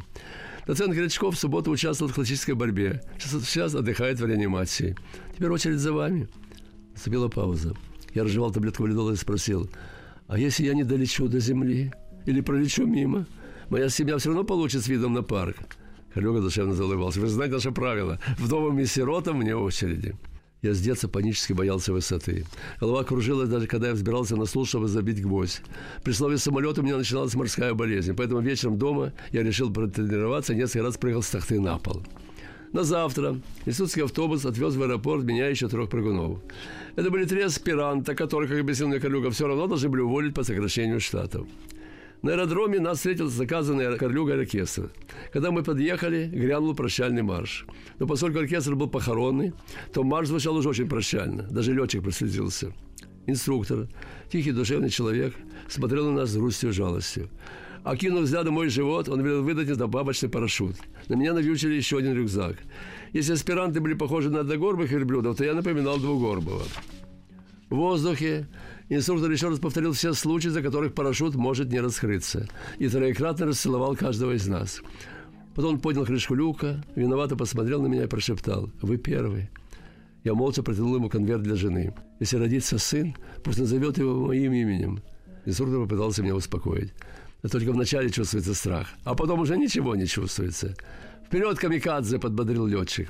Доцент 0.65 0.93
Гречков 0.95 1.35
в 1.35 1.39
субботу 1.39 1.69
участвовал 1.69 2.11
в 2.11 2.15
классической 2.15 2.55
борьбе. 2.55 3.03
Сейчас, 3.19 3.43
сейчас 3.45 3.75
отдыхает 3.75 4.19
в 4.19 4.25
реанимации. 4.25 4.97
Теперь 5.35 5.51
очередь 5.51 5.77
за 5.77 5.93
вами. 5.93 6.27
Наступила 6.93 7.27
пауза. 7.27 7.75
Я 8.17 8.23
разжевал 8.23 8.49
таблетку 8.49 8.81
валидола 8.81 9.11
и 9.11 9.15
спросил, 9.15 9.69
а 10.27 10.39
если 10.39 10.65
я 10.65 10.73
не 10.73 10.83
долечу 10.83 11.27
до 11.27 11.39
земли 11.39 11.93
или 12.25 12.41
пролечу 12.41 12.83
мимо, 12.87 13.27
моя 13.69 13.89
семья 13.89 14.17
все 14.17 14.29
равно 14.29 14.43
получит 14.43 14.83
с 14.83 14.87
видом 14.87 15.13
на 15.13 15.21
парк. 15.21 15.55
Коллега 16.15 16.41
душевно 16.41 16.73
залыбался. 16.73 17.19
Вы 17.21 17.27
знаете 17.27 17.53
наше 17.53 17.71
правило. 17.71 18.19
Вдовам 18.39 18.79
и 18.79 18.85
сиротам 18.87 19.39
вне 19.39 19.55
очереди. 19.55 20.15
Я 20.63 20.73
с 20.73 20.81
детства 20.81 21.07
панически 21.07 21.53
боялся 21.53 21.93
высоты. 21.93 22.47
Голова 22.81 23.03
кружилась, 23.03 23.49
даже 23.49 23.67
когда 23.67 23.89
я 23.89 23.93
взбирался 23.93 24.35
на 24.35 24.45
стул, 24.45 24.65
чтобы 24.65 24.87
забить 24.87 25.21
гвоздь. 25.21 25.61
При 26.03 26.11
слове 26.11 26.39
самолета 26.39 26.81
у 26.81 26.83
меня 26.83 26.97
начиналась 26.97 27.35
морская 27.35 27.75
болезнь. 27.75 28.15
Поэтому 28.15 28.41
вечером 28.41 28.79
дома 28.79 29.13
я 29.31 29.43
решил 29.43 29.71
протренироваться 29.71 30.53
и 30.53 30.55
несколько 30.55 30.81
раз 30.81 30.97
прыгал 30.97 31.21
с 31.21 31.29
тахты 31.29 31.59
на 31.59 31.77
пол. 31.77 32.01
На 32.73 32.83
завтра 32.83 33.39
институтский 33.67 34.03
автобус 34.03 34.43
отвез 34.43 34.75
в 34.75 34.81
аэропорт 34.81 35.23
меня 35.23 35.47
еще 35.47 35.67
трех 35.67 35.87
прыгунов. 35.89 36.39
Это 36.97 37.11
были 37.11 37.25
три 37.25 37.43
аспиранта, 37.43 38.15
которых, 38.15 38.49
как 38.49 38.59
объяснил 38.59 38.87
мне 38.87 38.99
Корлюга, 38.99 39.29
все 39.29 39.47
равно 39.47 39.67
должны 39.67 39.87
были 39.87 40.01
уволить 40.01 40.33
по 40.33 40.43
сокращению 40.43 40.99
штатов. 40.99 41.47
На 42.23 42.31
аэродроме 42.31 42.79
нас 42.79 42.97
встретил 42.97 43.29
заказанный 43.29 43.95
Корлюга 43.99 44.33
оркестр. 44.33 44.89
Когда 45.31 45.51
мы 45.51 45.61
подъехали, 45.61 46.25
грянул 46.25 46.73
прощальный 46.73 47.21
марш. 47.21 47.67
Но 47.99 48.07
поскольку 48.07 48.39
оркестр 48.39 48.73
был 48.73 48.89
похоронный, 48.89 49.53
то 49.93 50.03
марш 50.03 50.29
звучал 50.29 50.55
уже 50.55 50.69
очень 50.69 50.89
прощально. 50.89 51.43
Даже 51.43 51.71
летчик 51.71 52.01
проследился. 52.01 52.73
Инструктор, 53.27 53.87
тихий 54.31 54.51
душевный 54.51 54.89
человек, 54.89 55.35
смотрел 55.69 56.09
на 56.09 56.21
нас 56.21 56.31
с 56.31 56.35
грустью 56.35 56.71
и 56.71 56.73
жалостью. 56.73 57.29
Окинув 57.83 58.23
взглядом 58.23 58.55
мой 58.55 58.69
живот, 58.69 59.09
он 59.09 59.21
велел 59.21 59.43
выдать 59.43 59.75
добавочный 59.77 60.29
парашют. 60.29 60.75
На 61.07 61.15
меня 61.15 61.33
навьючили 61.33 61.75
еще 61.75 61.97
один 61.97 62.13
рюкзак. 62.13 62.57
Если 63.13 63.33
аспиранты 63.33 63.79
были 63.79 63.93
похожи 63.93 64.29
на 64.29 64.41
одногорбых 64.41 64.91
верблюдов, 64.91 65.37
то 65.37 65.45
я 65.45 65.53
напоминал 65.53 65.97
двугорбого. 65.97 66.63
В 67.69 67.75
воздухе 67.75 68.47
инструктор 68.89 69.29
еще 69.29 69.49
раз 69.49 69.59
повторил 69.59 69.91
все 69.91 70.13
случаи, 70.13 70.49
за 70.49 70.61
которых 70.61 70.93
парашют 70.93 71.35
может 71.35 71.71
не 71.71 71.79
раскрыться, 71.79 72.47
и 72.77 72.87
троекратно 72.87 73.47
расцеловал 73.47 73.95
каждого 73.95 74.33
из 74.33 74.47
нас. 74.47 74.81
Потом 75.53 75.75
он 75.75 75.79
поднял 75.79 76.05
крышку 76.05 76.35
люка, 76.35 76.83
виновато 76.95 77.35
посмотрел 77.35 77.81
на 77.81 77.87
меня 77.87 78.03
и 78.03 78.07
прошептал 78.07 78.69
«Вы 78.81 78.97
первый». 78.97 79.49
Я 80.23 80.33
молча 80.33 80.61
протянул 80.61 80.95
ему 80.95 81.09
конверт 81.09 81.41
для 81.41 81.55
жены. 81.55 81.93
Если 82.19 82.37
родится 82.37 82.77
сын, 82.77 83.15
пусть 83.43 83.59
назовет 83.59 83.97
его 83.97 84.27
моим 84.27 84.51
именем. 84.51 85.01
Инструктор 85.45 85.79
попытался 85.81 86.21
меня 86.21 86.35
успокоить. 86.35 86.93
Но 87.43 87.49
только 87.49 87.71
вначале 87.71 88.09
чувствуется 88.09 88.53
страх, 88.53 88.87
а 89.03 89.15
потом 89.15 89.39
уже 89.39 89.57
ничего 89.57 89.95
не 89.95 90.07
чувствуется. 90.07 90.75
«Вперед, 91.25 91.59
камикадзе!»– 91.59 92.19
подбодрил 92.19 92.65
летчик. 92.65 93.09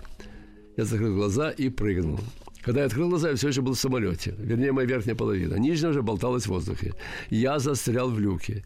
Я 0.76 0.86
закрыл 0.86 1.16
глаза 1.16 1.50
и 1.52 1.70
прыгнул. 1.70 2.20
Когда 2.62 2.82
я 2.82 2.88
открыл 2.88 3.10
глаза, 3.10 3.30
я 3.30 3.36
все 3.36 3.48
еще 3.48 3.62
был 3.62 3.74
в 3.74 3.80
самолете. 3.80 4.36
Вернее, 4.38 4.72
моя 4.72 4.88
верхняя 4.88 5.16
половина. 5.16 5.56
Нижняя 5.56 5.92
уже 5.92 6.02
болталась 6.02 6.44
в 6.44 6.50
воздухе. 6.50 6.94
Я 7.30 7.60
застрял 7.60 8.10
в 8.10 8.20
люке. 8.20 8.64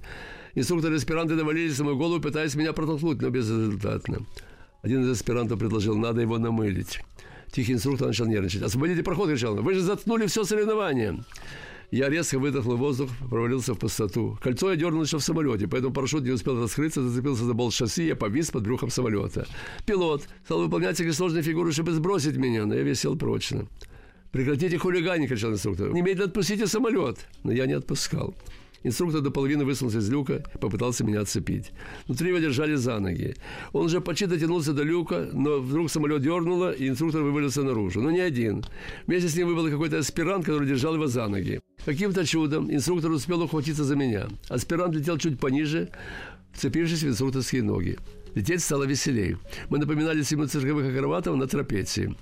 Инструкторы 0.56 0.95
аспиранты 0.95 1.36
навалились 1.36 1.78
на 1.78 1.86
мою 1.86 1.97
голову, 1.97 2.19
пытаясь 2.21 2.56
меня 2.56 2.74
протолкнуть, 2.74 3.21
но 3.21 3.30
безрезультатно. 3.30 4.26
Один 4.82 5.04
из 5.04 5.10
аспирантов 5.10 5.60
предложил, 5.60 5.95
надо 5.97 6.21
его 6.21 6.38
намылить. 6.38 7.00
Тихий 7.52 7.74
инструктор 7.74 8.08
начал 8.08 8.26
нервничать. 8.26 8.63
«Освободите 8.63 9.04
проход!»– 9.04 9.30
кричал 9.30 9.54
он. 9.54 9.63
«Вы 9.63 9.74
же 9.76 9.82
заткнули 9.82 10.26
все 10.28 10.43
соревнование!» 10.43 11.24
Я 11.91 12.08
резко 12.10 12.39
выдохнул 12.39 12.77
воздух, 12.77 13.10
провалился 13.30 13.73
в 13.73 13.77
пустоту. 13.77 14.38
Кольцо 14.41 14.71
я 14.71 14.77
дернул 14.77 15.04
еще 15.04 15.17
в 15.17 15.23
самолете, 15.23 15.67
поэтому 15.67 15.93
парашют 15.93 16.23
не 16.23 16.32
успел 16.32 16.58
раскрыться, 16.58 17.01
зацепился 17.01 17.43
за 17.43 17.54
болт 17.54 17.73
шасси, 17.73 18.08
я 18.08 18.15
повис 18.15 18.49
под 18.49 18.63
брюхом 18.63 18.89
самолета. 18.89 19.45
Пилот 19.86 20.23
стал 20.45 20.62
выполнять 20.62 20.95
всякие 20.95 21.12
сложные 21.12 21.43
фигуры, 21.43 21.73
чтобы 21.73 21.91
сбросить 21.91 22.38
меня, 22.38 22.65
но 22.65 22.75
я 22.75 22.84
висел 22.84 23.17
прочно. 23.17 23.67
«Прекратите 24.32 24.77
хулиганить!»– 24.77 25.27
кричал 25.30 25.51
инструктор. 25.51 25.91
«Немедленно 25.91 26.27
отпустите 26.27 26.65
самолет!» 26.65 27.17
Но 27.43 27.51
я 27.51 27.65
не 27.65 27.73
отпускал. 27.73 28.34
Инструктор 28.83 29.21
до 29.21 29.31
половины 29.31 29.63
высунулся 29.63 29.99
из 29.99 30.09
люка 30.09 30.43
попытался 30.59 31.03
меня 31.03 31.21
отцепить. 31.21 31.71
Внутри 32.07 32.29
его 32.29 32.39
держали 32.39 32.75
за 32.75 32.99
ноги. 32.99 33.35
Он 33.73 33.85
уже 33.85 34.01
почти 34.01 34.25
дотянулся 34.25 34.73
до 34.73 34.83
люка, 34.83 35.29
но 35.33 35.59
вдруг 35.59 35.91
самолет 35.91 36.21
дернуло, 36.21 36.71
и 36.71 36.87
инструктор 36.87 37.21
вывалился 37.21 37.63
наружу. 37.63 38.01
Но 38.01 38.11
не 38.11 38.19
один. 38.19 38.65
Вместе 39.05 39.29
с 39.29 39.35
ним 39.35 39.47
выбыл 39.47 39.69
какой-то 39.69 39.99
аспирант, 39.99 40.45
который 40.45 40.67
держал 40.67 40.95
его 40.95 41.07
за 41.07 41.27
ноги. 41.27 41.61
Каким-то 41.85 42.25
чудом 42.25 42.71
инструктор 42.71 43.11
успел 43.11 43.41
ухватиться 43.41 43.83
за 43.83 43.95
меня. 43.95 44.27
Аспирант 44.49 44.95
летел 44.95 45.17
чуть 45.17 45.39
пониже, 45.39 45.89
вцепившись 46.53 47.03
в 47.03 47.07
инструкторские 47.07 47.63
ноги. 47.63 47.97
Лететь 48.33 48.61
стало 48.61 48.85
веселей. 48.85 49.37
Мы 49.69 49.77
напоминали 49.77 50.21
семи 50.23 50.47
цирковых 50.47 50.87
акробатов 50.87 51.35
на 51.35 51.47
трапеции. 51.47 52.15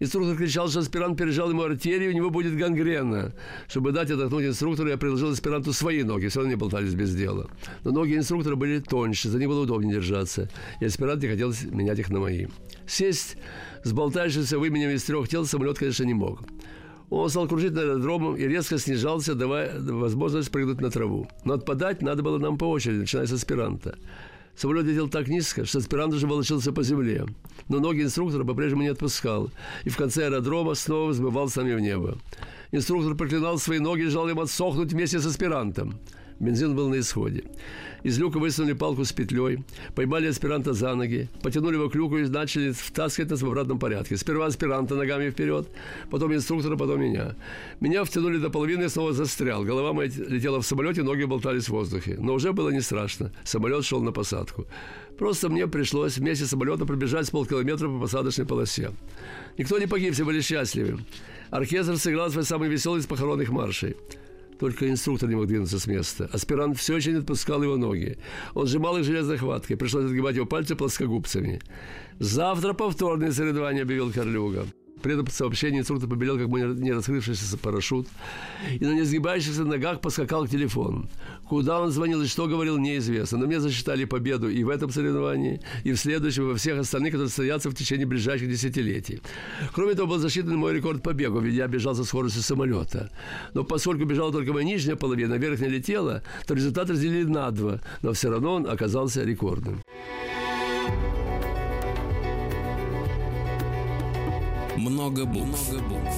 Инструктор 0.00 0.36
кричал, 0.36 0.68
что 0.68 0.80
аспирант 0.80 1.18
пережал 1.18 1.50
ему 1.50 1.62
артерию, 1.62 2.10
у 2.10 2.14
него 2.14 2.30
будет 2.30 2.56
гангрена. 2.56 3.32
Чтобы 3.68 3.90
дать 3.92 4.10
отдохнуть 4.10 4.46
инструктору, 4.46 4.88
я 4.88 4.96
предложил 4.96 5.30
аспиранту 5.30 5.72
свои 5.72 6.04
ноги, 6.04 6.28
все 6.28 6.40
равно 6.40 6.52
не 6.52 6.56
болтались 6.56 6.94
без 6.94 7.14
дела. 7.14 7.48
Но 7.82 7.90
ноги 7.90 8.16
инструктора 8.16 8.54
были 8.54 8.78
тоньше, 8.78 9.28
за 9.28 9.38
них 9.38 9.48
было 9.48 9.62
удобнее 9.62 9.94
держаться, 9.94 10.48
и 10.80 10.84
аспирант 10.84 11.22
не 11.22 11.28
хотел 11.28 11.52
менять 11.70 11.98
их 11.98 12.10
на 12.10 12.20
мои. 12.20 12.46
Сесть 12.86 13.36
с 13.82 13.92
болтающимся 13.92 14.58
выменем 14.58 14.90
из 14.90 15.02
трех 15.02 15.28
тел 15.28 15.44
самолет, 15.44 15.78
конечно, 15.78 16.04
не 16.04 16.14
мог. 16.14 16.42
Он 17.10 17.28
стал 17.30 17.48
кружить 17.48 17.72
над 17.72 17.84
аэродромом 17.84 18.36
и 18.36 18.46
резко 18.46 18.78
снижался, 18.78 19.34
давая 19.34 19.80
возможность 19.80 20.50
прыгнуть 20.50 20.80
на 20.80 20.90
траву. 20.90 21.28
Но 21.44 21.54
отпадать 21.54 22.02
надо 22.02 22.22
было 22.22 22.38
нам 22.38 22.58
по 22.58 22.66
очереди, 22.66 23.00
начиная 23.00 23.26
с 23.26 23.32
аспиранта. 23.32 23.98
Самолет 24.58 24.86
летел 24.86 25.08
так 25.08 25.28
низко, 25.28 25.64
что 25.64 25.78
аспирант 25.78 26.12
уже 26.14 26.26
волочился 26.26 26.72
по 26.72 26.82
земле. 26.82 27.26
Но 27.68 27.78
ноги 27.78 28.02
инструктора 28.02 28.42
по-прежнему 28.42 28.82
не 28.82 28.88
отпускал. 28.88 29.52
И 29.84 29.88
в 29.88 29.96
конце 29.96 30.24
аэродрома 30.24 30.74
снова 30.74 31.10
взмывал 31.10 31.48
сами 31.48 31.74
в 31.74 31.80
небо. 31.80 32.18
Инструктор 32.72 33.14
проклинал 33.14 33.58
свои 33.58 33.78
ноги 33.78 34.02
и 34.02 34.06
желал 34.06 34.30
им 34.30 34.40
отсохнуть 34.40 34.92
вместе 34.92 35.20
с 35.20 35.26
аспирантом. 35.26 36.00
Бензин 36.40 36.76
был 36.76 36.88
на 36.88 37.00
исходе. 37.00 37.44
Из 38.04 38.16
люка 38.18 38.38
высунули 38.38 38.74
палку 38.74 39.04
с 39.04 39.12
петлей, 39.12 39.64
поймали 39.96 40.28
аспиранта 40.28 40.72
за 40.72 40.94
ноги, 40.94 41.28
потянули 41.42 41.74
его 41.74 41.90
к 41.90 41.96
люку 41.96 42.16
и 42.16 42.28
начали 42.28 42.70
втаскивать 42.70 43.30
нас 43.30 43.42
в 43.42 43.46
обратном 43.46 43.80
порядке. 43.80 44.16
Сперва 44.16 44.46
аспиранта 44.46 44.94
ногами 44.94 45.30
вперед, 45.30 45.68
потом 46.10 46.32
инструктора, 46.32 46.76
потом 46.76 47.00
меня. 47.00 47.34
Меня 47.80 48.04
втянули 48.04 48.38
до 48.38 48.50
половины 48.50 48.84
и 48.84 48.88
снова 48.88 49.12
застрял. 49.12 49.64
Голова 49.64 49.92
моя 49.92 50.10
летела 50.28 50.60
в 50.60 50.66
самолете, 50.66 51.02
ноги 51.02 51.24
болтались 51.24 51.64
в 51.64 51.70
воздухе. 51.70 52.16
Но 52.20 52.34
уже 52.34 52.52
было 52.52 52.70
не 52.70 52.80
страшно. 52.80 53.32
Самолет 53.44 53.84
шел 53.84 54.00
на 54.00 54.12
посадку. 54.12 54.66
Просто 55.18 55.48
мне 55.48 55.66
пришлось 55.66 56.18
вместе 56.18 56.46
с 56.46 56.50
самолетом 56.50 56.86
пробежать 56.86 57.26
с 57.26 57.30
полкилометра 57.30 57.88
по 57.88 57.98
посадочной 57.98 58.46
полосе. 58.46 58.92
Никто 59.58 59.76
не 59.78 59.86
погиб, 59.86 60.14
все 60.14 60.24
были 60.24 60.40
счастливы. 60.40 61.00
Оркестр 61.50 61.96
сыграл 61.96 62.30
свой 62.30 62.44
самый 62.44 62.68
веселый 62.68 63.00
из 63.00 63.06
похоронных 63.06 63.48
маршей. 63.48 63.96
Только 64.58 64.90
инструктор 64.90 65.28
не 65.28 65.36
мог 65.36 65.46
двинуться 65.46 65.78
с 65.78 65.86
места. 65.86 66.28
Аспирант 66.32 66.76
все 66.76 66.96
еще 66.96 67.12
не 67.12 67.18
отпускал 67.18 67.62
его 67.62 67.76
ноги. 67.76 68.18
Он 68.54 68.66
сжимал 68.66 68.96
их 68.98 69.04
железной 69.04 69.38
хваткой. 69.38 69.76
Пришлось 69.76 70.06
отгибать 70.06 70.36
его 70.36 70.46
пальцы 70.46 70.74
плоскогубцами. 70.74 71.60
«Завтра 72.18 72.72
повторные 72.72 73.32
соревнования»,— 73.32 73.82
объявил 73.84 74.12
Карлюга. 74.12 74.66
При 75.02 75.14
этом 75.14 75.26
сообщении 75.28 75.80
инструктор 75.80 76.08
побелел, 76.08 76.38
как 76.38 76.48
бы 76.48 76.60
не 76.60 76.92
раскрывшийся 76.92 77.56
парашют, 77.58 78.08
и 78.80 78.84
на 78.84 78.92
несгибающихся 78.92 79.64
ногах 79.64 80.00
поскакал 80.00 80.46
к 80.46 80.50
телефону. 80.50 81.08
Куда 81.48 81.80
он 81.80 81.90
звонил 81.90 82.22
и 82.22 82.26
что 82.26 82.46
говорил, 82.46 82.78
неизвестно. 82.78 83.38
Но 83.38 83.46
мне 83.46 83.60
засчитали 83.60 84.04
победу 84.04 84.48
и 84.50 84.64
в 84.64 84.68
этом 84.68 84.90
соревновании, 84.90 85.60
и 85.84 85.92
в 85.92 85.96
следующем, 85.96 86.44
и 86.44 86.46
во 86.52 86.56
всех 86.56 86.78
остальных, 86.78 87.12
которые 87.12 87.28
состоятся 87.28 87.70
в 87.70 87.74
течение 87.74 88.06
ближайших 88.06 88.48
десятилетий. 88.48 89.22
Кроме 89.72 89.94
того, 89.94 90.08
был 90.08 90.18
засчитан 90.18 90.56
мой 90.56 90.74
рекорд 90.74 91.02
по 91.02 91.12
бегу, 91.12 91.40
ведь 91.40 91.54
я 91.54 91.68
бежал 91.68 91.94
со 91.94 92.04
скоростью 92.04 92.42
самолета. 92.42 93.10
Но 93.54 93.64
поскольку 93.64 94.04
бежала 94.04 94.32
только 94.32 94.52
моя 94.52 94.66
нижняя 94.66 94.96
половина, 94.96 95.34
верхняя 95.34 95.70
летела, 95.70 96.22
то 96.46 96.54
результат 96.54 96.90
разделили 96.90 97.24
на 97.24 97.50
два, 97.50 97.80
но 98.02 98.12
все 98.12 98.30
равно 98.30 98.54
он 98.54 98.68
оказался 98.68 99.24
рекордным. 99.24 99.82
Много 104.78 105.24
букв. 105.24 105.72
Много 105.72 105.88
букв. 105.88 106.14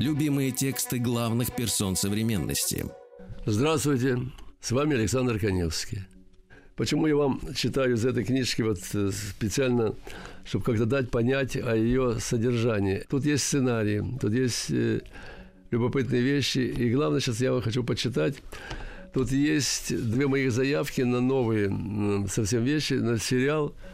Любимые 0.00 0.50
тексты 0.50 0.98
главных 0.98 1.54
персон 1.54 1.94
современности. 1.94 2.86
Здравствуйте, 3.46 4.18
с 4.60 4.72
вами 4.72 4.96
Александр 4.96 5.38
Коневский. 5.38 6.00
Почему 6.74 7.06
я 7.06 7.14
вам 7.14 7.40
читаю 7.54 7.94
из 7.94 8.04
этой 8.04 8.24
книжки 8.24 8.62
вот 8.62 8.80
э, 8.94 9.12
специально, 9.12 9.94
чтобы 10.44 10.64
как-то 10.64 10.86
дать 10.86 11.08
понять 11.08 11.54
о 11.56 11.76
ее 11.76 12.18
содержании. 12.18 13.04
Тут 13.08 13.24
есть 13.24 13.44
сценарий, 13.44 14.02
тут 14.20 14.32
есть 14.32 14.70
э, 14.70 15.02
любопытные 15.70 16.20
вещи, 16.20 16.58
и 16.58 16.90
главное, 16.90 17.20
сейчас 17.20 17.40
я 17.40 17.52
вам 17.52 17.62
хочу 17.62 17.84
почитать. 17.84 18.42
Тут 19.14 19.30
есть 19.30 19.94
две 19.96 20.26
моих 20.26 20.50
заявки 20.50 21.02
на 21.02 21.20
новые 21.20 22.26
совсем 22.28 22.64
вещи, 22.64 22.94
на 22.94 23.18
сериал– 23.18 23.72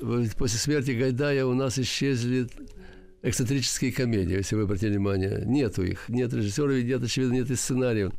после 0.00 0.58
смерти 0.58 0.92
Гайдая 0.92 1.44
у 1.46 1.54
нас 1.54 1.78
исчезли 1.78 2.48
эксцентрические 3.22 3.92
комедии, 3.92 4.34
если 4.34 4.56
вы 4.56 4.62
обратили 4.62 4.90
внимание. 4.90 5.42
Нету 5.46 5.82
их. 5.82 6.08
Нет 6.08 6.32
режиссеров, 6.32 6.82
нет, 6.82 7.02
очевидно, 7.02 7.34
нет 7.34 7.50
и 7.50 7.56
сценариев. 7.56 8.12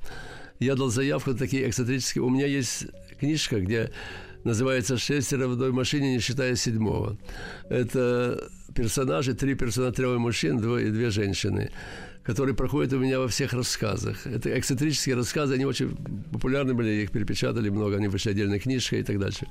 Я 0.60 0.76
дал 0.76 0.90
заявку 0.90 1.32
на 1.32 1.38
такие 1.38 1.68
эксцентрические. 1.68 2.24
У 2.24 2.30
меня 2.30 2.48
есть 2.48 2.88
книжка, 3.20 3.60
где 3.60 3.92
называется 4.44 4.98
«Шестеро 4.98 5.48
в 5.48 5.54
одной 5.54 5.72
машине, 5.72 6.14
не 6.14 6.20
считая 6.20 6.56
седьмого». 6.56 7.18
Это 7.70 8.50
персонажи, 8.74 9.34
три 9.34 9.56
персонажа, 9.56 9.94
трое 9.94 10.18
мужчин, 10.18 10.60
двое, 10.60 10.92
две 10.92 11.10
женщины, 11.10 11.72
которые 12.24 12.56
проходят 12.56 12.94
у 12.94 13.00
меня 13.00 13.20
во 13.20 13.28
всех 13.28 13.54
рассказах. 13.54 14.26
Это 14.26 14.58
эксцентрические 14.58 15.16
рассказы, 15.16 15.56
они 15.56 15.66
очень 15.66 15.96
популярны 16.32 16.74
были, 16.74 17.04
их 17.04 17.12
перепечатали 17.12 17.70
много, 17.70 17.98
они 17.98 18.08
вышли 18.08 18.32
отдельной 18.32 18.60
книжкой 18.60 19.02
и 19.02 19.04
так 19.04 19.20
дальше. 19.20 19.48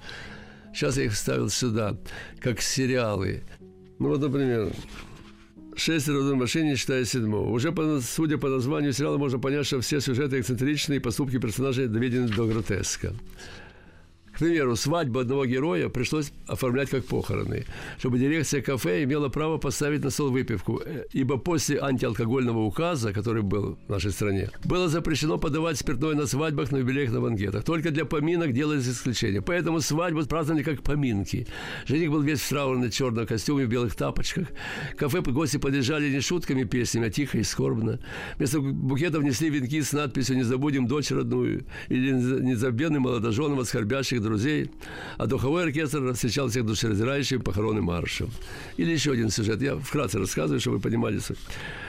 Сейчас 0.75 0.97
я 0.97 1.05
их 1.05 1.15
ставил 1.15 1.49
сюда, 1.51 1.97
как 2.41 2.61
сериалы. 2.61 3.45
Ну 4.01 4.09
вот, 4.09 4.21
например, 4.21 4.73
«Шестеро 5.77 6.17
в 6.17 6.21
одной 6.21 6.35
машине, 6.35 6.75
считая 6.75 7.05
седьмого». 7.05 7.49
Уже, 7.51 7.71
по, 7.71 8.01
судя 8.01 8.39
по 8.39 8.49
названию 8.49 8.93
сериала, 8.93 9.17
можно 9.17 9.39
понять, 9.39 9.67
что 9.67 9.81
все 9.81 10.01
сюжеты 10.01 10.41
эксцентричные, 10.41 10.97
и 10.97 11.01
поступки 11.01 11.39
персонажей 11.39 11.87
доведены 11.87 12.29
до 12.29 12.47
гротеска. 12.47 13.13
К 14.35 14.39
примеру, 14.39 14.75
свадьбу 14.75 15.21
одного 15.21 15.47
героя 15.47 15.89
пришлось 15.89 16.33
оформлять 16.49 16.91
как 16.91 17.05
похороны, 17.05 17.65
чтобы 17.99 18.19
дирекция 18.19 18.63
кафе 18.63 19.05
имела 19.05 19.29
право 19.29 19.59
поставить 19.59 20.03
на 20.03 20.11
стол 20.11 20.31
выпивку, 20.31 20.83
э, 20.85 21.05
ибо 21.13 21.37
после 21.37 21.79
антиалкогольного 21.81 22.59
указа, 22.59 23.13
который 23.13 23.43
был 23.43 23.79
в 23.87 23.91
нашей 23.91 24.11
стране, 24.11 24.51
было 24.65 24.89
запрещено 24.89 25.39
подавать 25.39 25.79
спиртное 25.79 26.15
на 26.15 26.27
свадьбах, 26.27 26.73
на 26.73 26.79
юбилеях, 26.79 27.13
на 27.13 27.21
банкетах. 27.21 27.63
Только 27.63 27.93
для 27.93 28.05
поминок 28.05 28.53
делались 28.53 28.89
исключения. 28.89 29.41
Поэтому 29.41 29.81
свадьбу 29.81 30.27
праздновали 30.27 30.65
как 30.65 30.83
поминки. 30.83 31.47
Жених 31.87 32.11
был 32.11 32.23
весь 32.23 32.41
в 32.41 32.49
траурном 32.49 32.91
черном 32.91 33.27
костюме, 33.27 33.67
в 33.67 33.69
белых 33.69 33.95
тапочках. 33.95 34.49
Кафе 34.97 35.21
гости 35.21 35.59
подъезжали 35.59 36.11
не 36.11 36.21
шутками 36.21 36.65
песнями, 36.65 37.07
а 37.07 37.11
тихо 37.11 37.39
и 37.39 37.45
скорбно. 37.45 38.01
Вместо 38.37 38.61
букетов 38.61 39.23
несли 39.23 39.49
венки 39.49 39.81
с 39.81 39.93
надписью 39.93 40.37
«Не 40.37 40.43
забудем 40.43 40.89
дочь 40.89 41.13
родную» 41.13 41.65
или 41.89 42.11
«Незабвенным 42.11 43.03
молодоженам 43.03 43.61
от 43.61 43.69
скорбящих 43.69 44.24
друзей, 44.25 44.71
а 45.19 45.27
духовой 45.27 45.65
оркестр 45.65 46.13
встречал 46.13 46.49
всех 46.49 46.67
душераздирающим 46.67 47.43
похоронным 47.43 47.85
маршем. 47.85 48.31
Или 48.77 48.91
еще 48.91 49.13
один 49.13 49.31
сюжет. 49.31 49.63
Я 49.63 49.77
вкратце 49.77 50.19
рассказываю, 50.19 50.61
чтобы 50.61 50.77
вы 50.77 50.83
понимали 50.83 51.19
суть. 51.19 51.39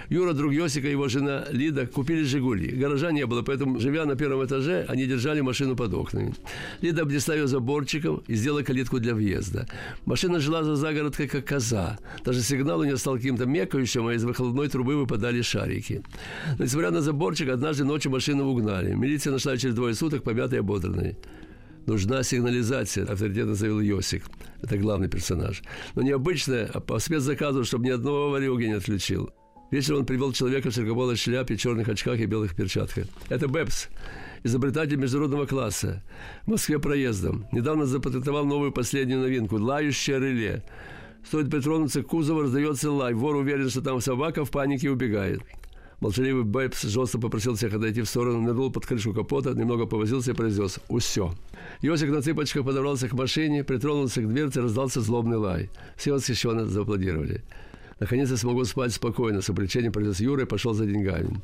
Юра, 0.10 0.34
друг 0.34 0.54
Йосика 0.54 0.88
и 0.88 0.92
его 0.92 1.08
жена 1.08 1.46
Лида 1.50 1.88
купили 1.88 2.24
«Жигули». 2.24 2.68
Гаража 2.68 3.12
не 3.12 3.26
было, 3.26 3.42
поэтому, 3.42 3.80
живя 3.80 4.06
на 4.06 4.16
первом 4.16 4.46
этаже, 4.46 4.86
они 4.88 5.06
держали 5.06 5.42
машину 5.42 5.76
под 5.76 5.94
окнами. 5.94 6.36
Лида 6.82 7.02
обнесла 7.02 7.34
ее 7.36 7.48
заборчиком 7.48 8.22
и 8.28 8.36
сделала 8.36 8.62
калитку 8.62 9.00
для 9.00 9.16
въезда. 9.16 9.68
Машина 10.06 10.40
жила 10.40 10.64
за 10.64 10.76
загородкой, 10.76 11.28
как 11.28 11.46
коза. 11.46 11.98
Даже 12.24 12.42
сигнал 12.42 12.80
у 12.80 12.84
нее 12.84 12.98
стал 12.98 13.16
каким-то 13.16 13.46
мекающим, 13.46 14.08
а 14.08 14.14
из 14.14 14.24
выхлопной 14.24 14.68
трубы 14.68 14.96
выпадали 14.96 15.42
шарики. 15.42 16.04
Но, 16.60 16.66
несмотря 16.66 16.92
на 16.92 17.02
заборчик, 17.02 17.50
однажды 17.50 17.84
ночью 17.84 18.12
машину 18.12 18.46
угнали. 18.48 18.94
Милиция 18.94 19.32
нашла 19.32 19.58
через 19.58 19.74
двое 19.74 19.96
суток 19.96 20.24
помятой 20.24 20.58
и 20.58 20.60
ободранной. 20.60 21.18
Нужна 21.86 22.24
сигнализация, 22.24 23.06
авторитетно 23.06 23.54
заявил 23.54 23.80
Йосик. 23.80 24.24
Это 24.62 24.78
главный 24.78 25.08
персонаж. 25.08 25.62
Но 25.94 26.02
необычная, 26.02 26.70
а 26.74 26.80
по 26.80 26.98
спецзаказу, 27.00 27.64
чтобы 27.64 27.86
ни 27.86 27.92
одного 27.92 28.28
аварийки 28.28 28.68
не 28.68 28.74
отключил. 28.74 29.30
Вечером 29.72 30.00
он 30.00 30.06
привел 30.06 30.32
человека 30.32 30.70
в 30.70 30.74
широкополой 30.74 31.16
шляпе, 31.16 31.58
черных 31.58 31.88
очках 31.88 32.20
и 32.20 32.26
белых 32.26 32.56
перчатках. 32.56 33.06
Это 33.30 33.48
Бэпс, 33.48 33.88
изобретатель 34.44 34.96
международного 34.96 35.46
класса. 35.46 36.04
В 36.44 36.52
Москве 36.52 36.80
проездом. 36.80 37.48
Недавно 37.52 37.86
запатентовал 37.86 38.46
новую 38.46 38.72
последнюю 38.72 39.22
новинку– 39.22 39.58
лающее 39.60 40.20
реле. 40.20 40.64
Стоит 41.26 41.50
притронуться 41.50 42.04
к 42.04 42.08
кузову, 42.08 42.44
раздается 42.44 42.92
лай. 42.92 43.14
Вор 43.14 43.36
уверен, 43.36 43.70
что 43.70 43.82
там 43.82 44.02
собака 44.02 44.46
в 44.46 44.52
панике 44.52 44.90
убегает. 44.92 45.42
Молчаливый 46.06 46.44
Бэйбс 46.44 46.84
жестко 46.84 47.18
попросил 47.18 47.56
всех 47.56 47.74
отойти 47.74 48.02
в 48.02 48.06
сторону, 48.06 48.40
нырнул 48.40 48.72
под 48.72 48.86
крышку 48.86 49.12
капота, 49.12 49.56
немного 49.56 49.88
повозился 49.88 50.32
и 50.32 50.34
произнес 50.36 50.78
«Усё». 50.88 51.34
Йосик 51.82 52.12
на 52.12 52.22
цыпочках 52.22 52.64
подобрался 52.64 53.08
к 53.08 53.14
машине, 53.14 53.64
притронулся 53.64 54.22
к 54.22 54.28
дверце, 54.28 54.62
раздался 54.62 55.02
злобный 55.02 55.38
лай. 55.38 55.72
Все 55.98 56.14
восхищенно 56.14 56.68
зааплодировали. 56.68 57.42
Наконец 58.00 58.30
я 58.30 58.38
смогу 58.38 58.66
спать 58.66 58.94
спокойно. 58.94 59.42
С 59.42 59.50
облегчением 59.50 59.94
произнес 59.94 60.20
Юра 60.20 60.44
и 60.44 60.46
пошел 60.46 60.74
за 60.74 60.86
деньгами. 60.86 61.42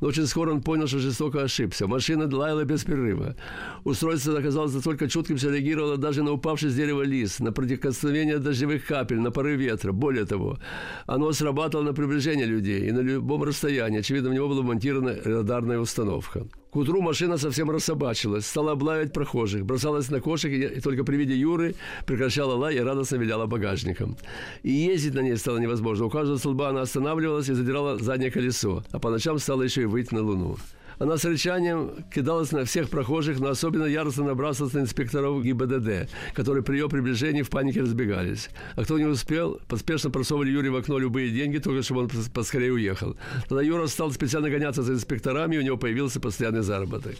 Но 0.00 0.08
очень 0.08 0.26
скоро 0.26 0.52
он 0.52 0.62
понял, 0.62 0.86
что 0.88 0.98
жестоко 0.98 1.42
ошибся. 1.42 1.86
Машина 1.86 2.28
лаяла 2.34 2.64
без 2.64 2.82
перерыва. 2.84 3.36
Устройство 3.84 4.38
оказалось 4.38 4.74
настолько 4.74 5.08
чутким, 5.08 5.38
что 5.38 5.50
реагировало 5.50 5.96
даже 5.96 6.22
на 6.22 6.32
упавший 6.32 6.70
с 6.70 6.74
дерева 6.74 7.02
лист, 7.02 7.40
на 7.40 7.52
прикосновение 7.52 8.38
дождевых 8.38 8.84
капель, 8.84 9.20
на 9.20 9.30
порыв 9.30 9.60
ветра. 9.60 9.92
Более 9.92 10.24
того, 10.24 10.58
оно 11.06 11.32
срабатывало 11.32 11.86
на 11.86 11.92
приближение 11.92 12.46
людей 12.46 12.88
и 12.88 12.92
на 12.92 13.00
любом 13.00 13.44
расстоянии. 13.44 14.00
Очевидно, 14.00 14.30
в 14.30 14.34
него 14.34 14.48
была 14.48 14.62
монтирована 14.62 15.16
радарная 15.24 15.78
установка. 15.78 16.46
К 16.72 16.76
утру 16.76 17.02
машина 17.02 17.36
совсем 17.36 17.70
рассобачилась, 17.70 18.46
стала 18.46 18.72
облаивать 18.72 19.12
прохожих, 19.12 19.66
бросалась 19.66 20.08
на 20.08 20.22
кошек 20.22 20.50
и, 20.50 20.80
только 20.80 21.04
при 21.04 21.16
виде 21.16 21.36
Юры 21.36 21.74
прекращала 22.06 22.54
лай 22.54 22.76
и 22.76 22.80
радостно 22.80 23.16
виляла 23.16 23.44
багажником. 23.44 24.16
И 24.62 24.72
ездить 24.72 25.12
на 25.12 25.20
ней 25.20 25.36
стало 25.36 25.58
невозможно. 25.58 26.06
У 26.06 26.10
каждого 26.10 26.38
столба 26.38 26.70
она 26.70 26.80
останавливалась 26.80 27.50
и 27.50 27.52
задирала 27.52 27.98
заднее 27.98 28.30
колесо, 28.30 28.82
а 28.90 28.98
по 28.98 29.10
ночам 29.10 29.38
стала 29.38 29.60
еще 29.60 29.82
и 29.82 29.84
выйти 29.84 30.14
на 30.14 30.22
луну. 30.22 30.56
Она 31.02 31.16
с 31.16 31.24
рычанием 31.24 32.04
кидалась 32.14 32.52
на 32.52 32.64
всех 32.64 32.88
прохожих, 32.88 33.40
но 33.40 33.48
особенно 33.48 33.86
яростно 33.86 34.22
набрасывалась 34.22 34.74
на 34.74 34.78
инспекторов 34.82 35.42
ГИБДД, 35.42 36.08
которые 36.32 36.62
при 36.62 36.76
ее 36.76 36.88
приближении 36.88 37.42
в 37.42 37.50
панике 37.50 37.80
разбегались. 37.80 38.50
А 38.76 38.84
кто 38.84 38.96
не 39.00 39.06
успел, 39.06 39.58
поспешно 39.66 40.10
просовывали 40.10 40.52
Юре 40.52 40.70
в 40.70 40.76
окно 40.76 40.98
любые 40.98 41.30
деньги, 41.30 41.58
только 41.58 41.82
чтобы 41.82 42.02
он 42.02 42.10
поскорее 42.32 42.72
уехал. 42.72 43.16
Тогда 43.48 43.62
Юра 43.62 43.88
стал 43.88 44.12
специально 44.12 44.48
гоняться 44.48 44.84
за 44.84 44.92
инспекторами, 44.92 45.56
и 45.56 45.58
у 45.58 45.62
него 45.62 45.76
появился 45.76 46.20
постоянный 46.20 46.62
заработок. 46.62 47.16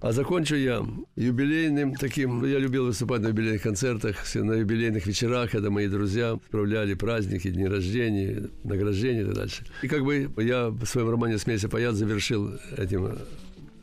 А 0.00 0.12
закончу 0.12 0.56
я 0.56 0.82
юбилейным 1.16 1.94
таким. 1.94 2.42
Я 2.46 2.58
любил 2.58 2.86
выступать 2.86 3.20
на 3.20 3.28
юбилейных 3.28 3.60
концертах, 3.60 4.16
на 4.34 4.54
юбилейных 4.54 5.06
вечерах, 5.06 5.50
когда 5.50 5.68
мои 5.68 5.88
друзья 5.88 6.38
справляли 6.48 6.94
праздники, 6.94 7.50
дни 7.50 7.66
рождения, 7.66 8.48
награждения 8.64 9.22
и 9.22 9.24
так 9.26 9.34
дальше. 9.34 9.66
И 9.82 9.88
как 9.88 10.02
бы 10.02 10.32
я 10.38 10.70
в 10.70 10.86
своем 10.86 11.10
романе 11.10 11.36
«Смейся, 11.36 11.68
паяц» 11.68 11.96
завершил 11.96 12.50
этим 12.78 13.18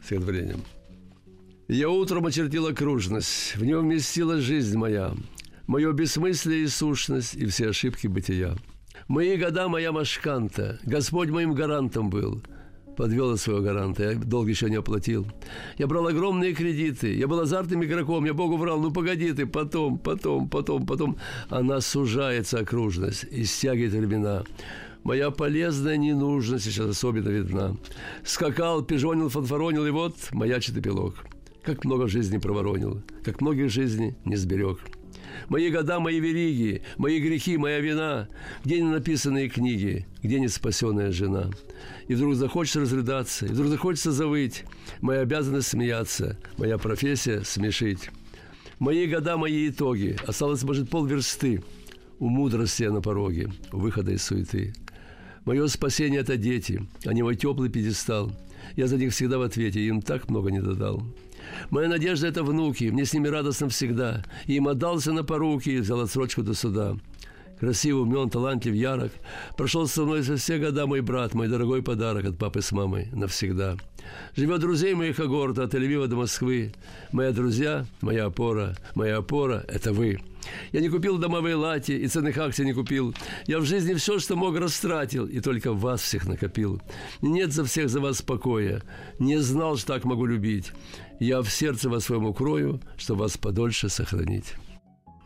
стихотворением. 0.03 0.61
Я 1.67 1.89
утром 1.89 2.25
очертил 2.25 2.65
окружность, 2.65 3.55
в 3.55 3.63
нем 3.63 3.81
вместила 3.81 4.41
жизнь 4.41 4.75
моя, 4.75 5.13
мое 5.67 5.91
бессмыслие 5.91 6.63
и 6.63 6.67
сущность 6.67 7.35
и 7.35 7.45
все 7.45 7.69
ошибки 7.69 8.07
бытия. 8.07 8.55
Мои 9.07 9.37
года 9.37 9.67
моя 9.67 9.91
машканта, 9.91 10.79
Господь 10.83 11.29
моим 11.29 11.53
гарантом 11.53 12.09
был– 12.09 12.41
подвел 12.97 13.37
своего 13.37 13.61
гаранта. 13.61 14.11
Я 14.11 14.15
долг 14.15 14.49
еще 14.49 14.69
не 14.69 14.75
оплатил. 14.75 15.25
Я 15.77 15.87
брал 15.87 16.07
огромные 16.07 16.53
кредиты. 16.53 17.13
Я 17.15 17.27
был 17.27 17.39
азартным 17.39 17.83
игроком. 17.83 18.25
Я 18.25 18.33
Богу 18.33 18.57
врал, 18.57 18.81
ну 18.81 18.91
погоди 18.91 19.31
ты, 19.31 19.45
потом, 19.45 19.97
потом, 19.99 20.49
потом, 20.49 20.85
потом. 20.85 21.17
Она 21.49 21.79
сужается 21.79 22.59
окружность 22.59 23.25
и 23.31 23.45
стягивает 23.45 23.93
времена. 23.93 24.43
Моя 25.03 25.31
полезная 25.31 25.95
ненужность 25.95 26.65
сейчас 26.65 26.89
особенно 26.89 27.29
видна. 27.29 27.77
Скакал, 28.25 28.83
пижонил, 28.83 29.29
фанфаронил, 29.29 29.85
и 29.85 29.91
вот 29.91 30.15
маячит 30.31 30.75
эпилог. 30.75 31.15
Как 31.63 31.85
много 31.85 32.07
жизни 32.07 32.37
проворонил, 32.37 33.03
как 33.23 33.41
многих 33.41 33.69
жизней 33.69 34.15
не 34.25 34.35
сберег. 34.35 34.79
Мои 35.49 35.69
года, 35.69 35.99
мои 35.99 36.19
вериги, 36.19 36.81
мои 36.97 37.19
грехи, 37.19 37.57
моя 37.57 37.79
вина. 37.79 38.27
Где 38.63 38.81
не 38.81 38.89
написанные 38.89 39.49
книги, 39.49 40.05
где 40.21 40.39
не 40.39 40.47
спасенная 40.47 41.11
жена. 41.11 41.49
И 42.07 42.15
вдруг 42.15 42.35
захочется 42.35 42.81
разрыдаться, 42.81 43.45
и 43.45 43.49
вдруг 43.49 43.67
захочется 43.67 44.11
завыть. 44.11 44.63
Моя 45.01 45.21
обязанность 45.21 45.69
смеяться, 45.69 46.37
моя 46.57 46.77
профессия 46.77 47.43
смешить. 47.43 48.09
Мои 48.79 49.07
года, 49.07 49.37
мои 49.37 49.69
итоги. 49.69 50.17
Осталось, 50.25 50.63
может, 50.63 50.89
полверсты. 50.89 51.63
У 52.19 52.29
мудрости 52.29 52.83
я 52.83 52.91
на 52.91 53.01
пороге, 53.01 53.51
у 53.71 53.77
выхода 53.77 54.11
из 54.11 54.23
суеты. 54.23 54.73
Мое 55.45 55.67
спасение– 55.67 56.19
это 56.21 56.35
дети, 56.35 56.81
они 57.05 57.23
мой 57.23 57.35
теплый 57.35 57.69
пьедестал. 57.69 58.31
Я 58.75 58.87
за 58.87 58.97
них 58.97 59.13
всегда 59.13 59.37
в 59.37 59.43
ответе, 59.43 59.79
им 59.79 60.01
так 60.01 60.29
много 60.29 60.51
не 60.51 60.61
додал. 60.61 61.03
Моя 61.69 61.89
надежда– 61.89 62.27
это 62.29 62.43
внуки, 62.43 62.85
мне 62.85 63.05
с 63.05 63.13
ними 63.13 63.27
радостно 63.27 63.69
всегда. 63.69 64.23
И 64.45 64.55
им 64.55 64.67
отдался 64.67 65.11
на 65.11 65.23
поруки 65.23 65.69
и 65.69 65.79
взял 65.79 65.99
отсрочку 66.01 66.43
до 66.43 66.53
суда. 66.53 66.97
Красивый, 67.59 68.03
умен, 68.03 68.29
талантлив, 68.29 68.75
ярок. 68.75 69.11
Прошел 69.57 69.87
со 69.87 70.03
мной 70.03 70.21
за 70.21 70.37
все 70.37 70.59
года 70.59 70.85
мой 70.85 71.01
брат, 71.01 71.33
мой 71.33 71.47
дорогой 71.47 71.81
подарок 71.81 72.25
от 72.25 72.37
папы 72.37 72.61
с 72.61 72.71
мамой 72.71 73.09
навсегда. 73.13 73.77
Живет 74.35 74.61
друзей 74.61 74.93
моих 74.93 75.15
когорта 75.15 75.63
от 75.63 75.73
Тель-Авива 75.73 76.07
до 76.07 76.17
Москвы. 76.17 76.71
Мои 77.11 77.33
друзья, 77.33 77.85
моя 78.01 78.25
опора, 78.25 78.75
моя 78.93 79.17
опора– 79.17 79.65
это 79.67 79.91
вы. 79.91 80.19
Я 80.71 80.81
не 80.81 80.89
купил 80.89 81.17
домовые 81.17 81.55
лати 81.55 81.91
и 81.91 82.07
ценных 82.07 82.37
акций 82.37 82.63
не 82.63 82.73
купил. 82.73 83.13
Я 83.47 83.59
в 83.59 83.65
жизни 83.65 83.95
все, 83.95 84.19
что 84.19 84.35
мог, 84.35 84.57
растратил, 84.57 85.25
и 85.25 85.39
только 85.39 85.73
вас 85.73 86.01
всех 86.01 86.27
накопил. 86.27 86.81
Нет 87.21 87.51
за 87.51 87.65
всех 87.65 87.89
за 87.89 87.99
вас 87.99 88.21
покоя. 88.21 88.81
Не 89.19 89.37
знал, 89.37 89.77
что 89.77 89.93
так 89.93 90.05
могу 90.05 90.25
любить. 90.25 90.71
Я 91.19 91.41
в 91.41 91.49
сердце 91.49 91.89
вас 91.89 92.05
своем 92.05 92.25
укрою, 92.25 92.79
чтобы 92.97 93.21
вас 93.21 93.37
подольше 93.37 93.89
сохранить. 93.89 94.53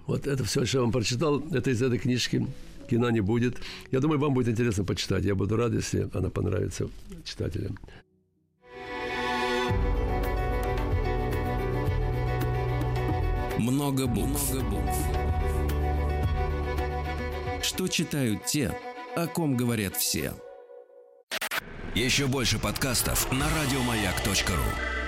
Вот 0.08 0.26
это 0.26 0.44
все, 0.44 0.66
что 0.66 0.78
я 0.78 0.82
вам 0.84 0.92
прочитал, 0.92 1.40
это 1.52 1.70
из 1.70 1.82
этой 1.82 2.00
книжки 2.00 2.48
кино 2.90 3.10
не 3.10 3.22
будет. 3.22 3.58
Я 3.92 4.00
думаю, 4.00 4.20
вам 4.20 4.34
будет 4.34 4.48
интересно 4.50 4.84
почитать. 4.84 5.24
Я 5.26 5.36
буду 5.36 5.56
рад, 5.58 5.74
если 5.74 6.10
она 6.14 6.30
понравится 6.30 6.88
читателям. 7.24 7.78
Много 13.58 14.08
букв. 14.08 14.52
Много 14.52 14.70
букв. 14.70 14.98
Что 17.62 17.88
читают 17.88 18.46
те, 18.46 18.76
о 19.16 19.28
ком 19.28 19.56
говорят 19.56 19.96
все. 19.96 20.34
Еще 21.94 22.28
больше 22.28 22.58
подкастов 22.60 23.32
на 23.32 23.46
радиомаяк.ру. 23.50 25.01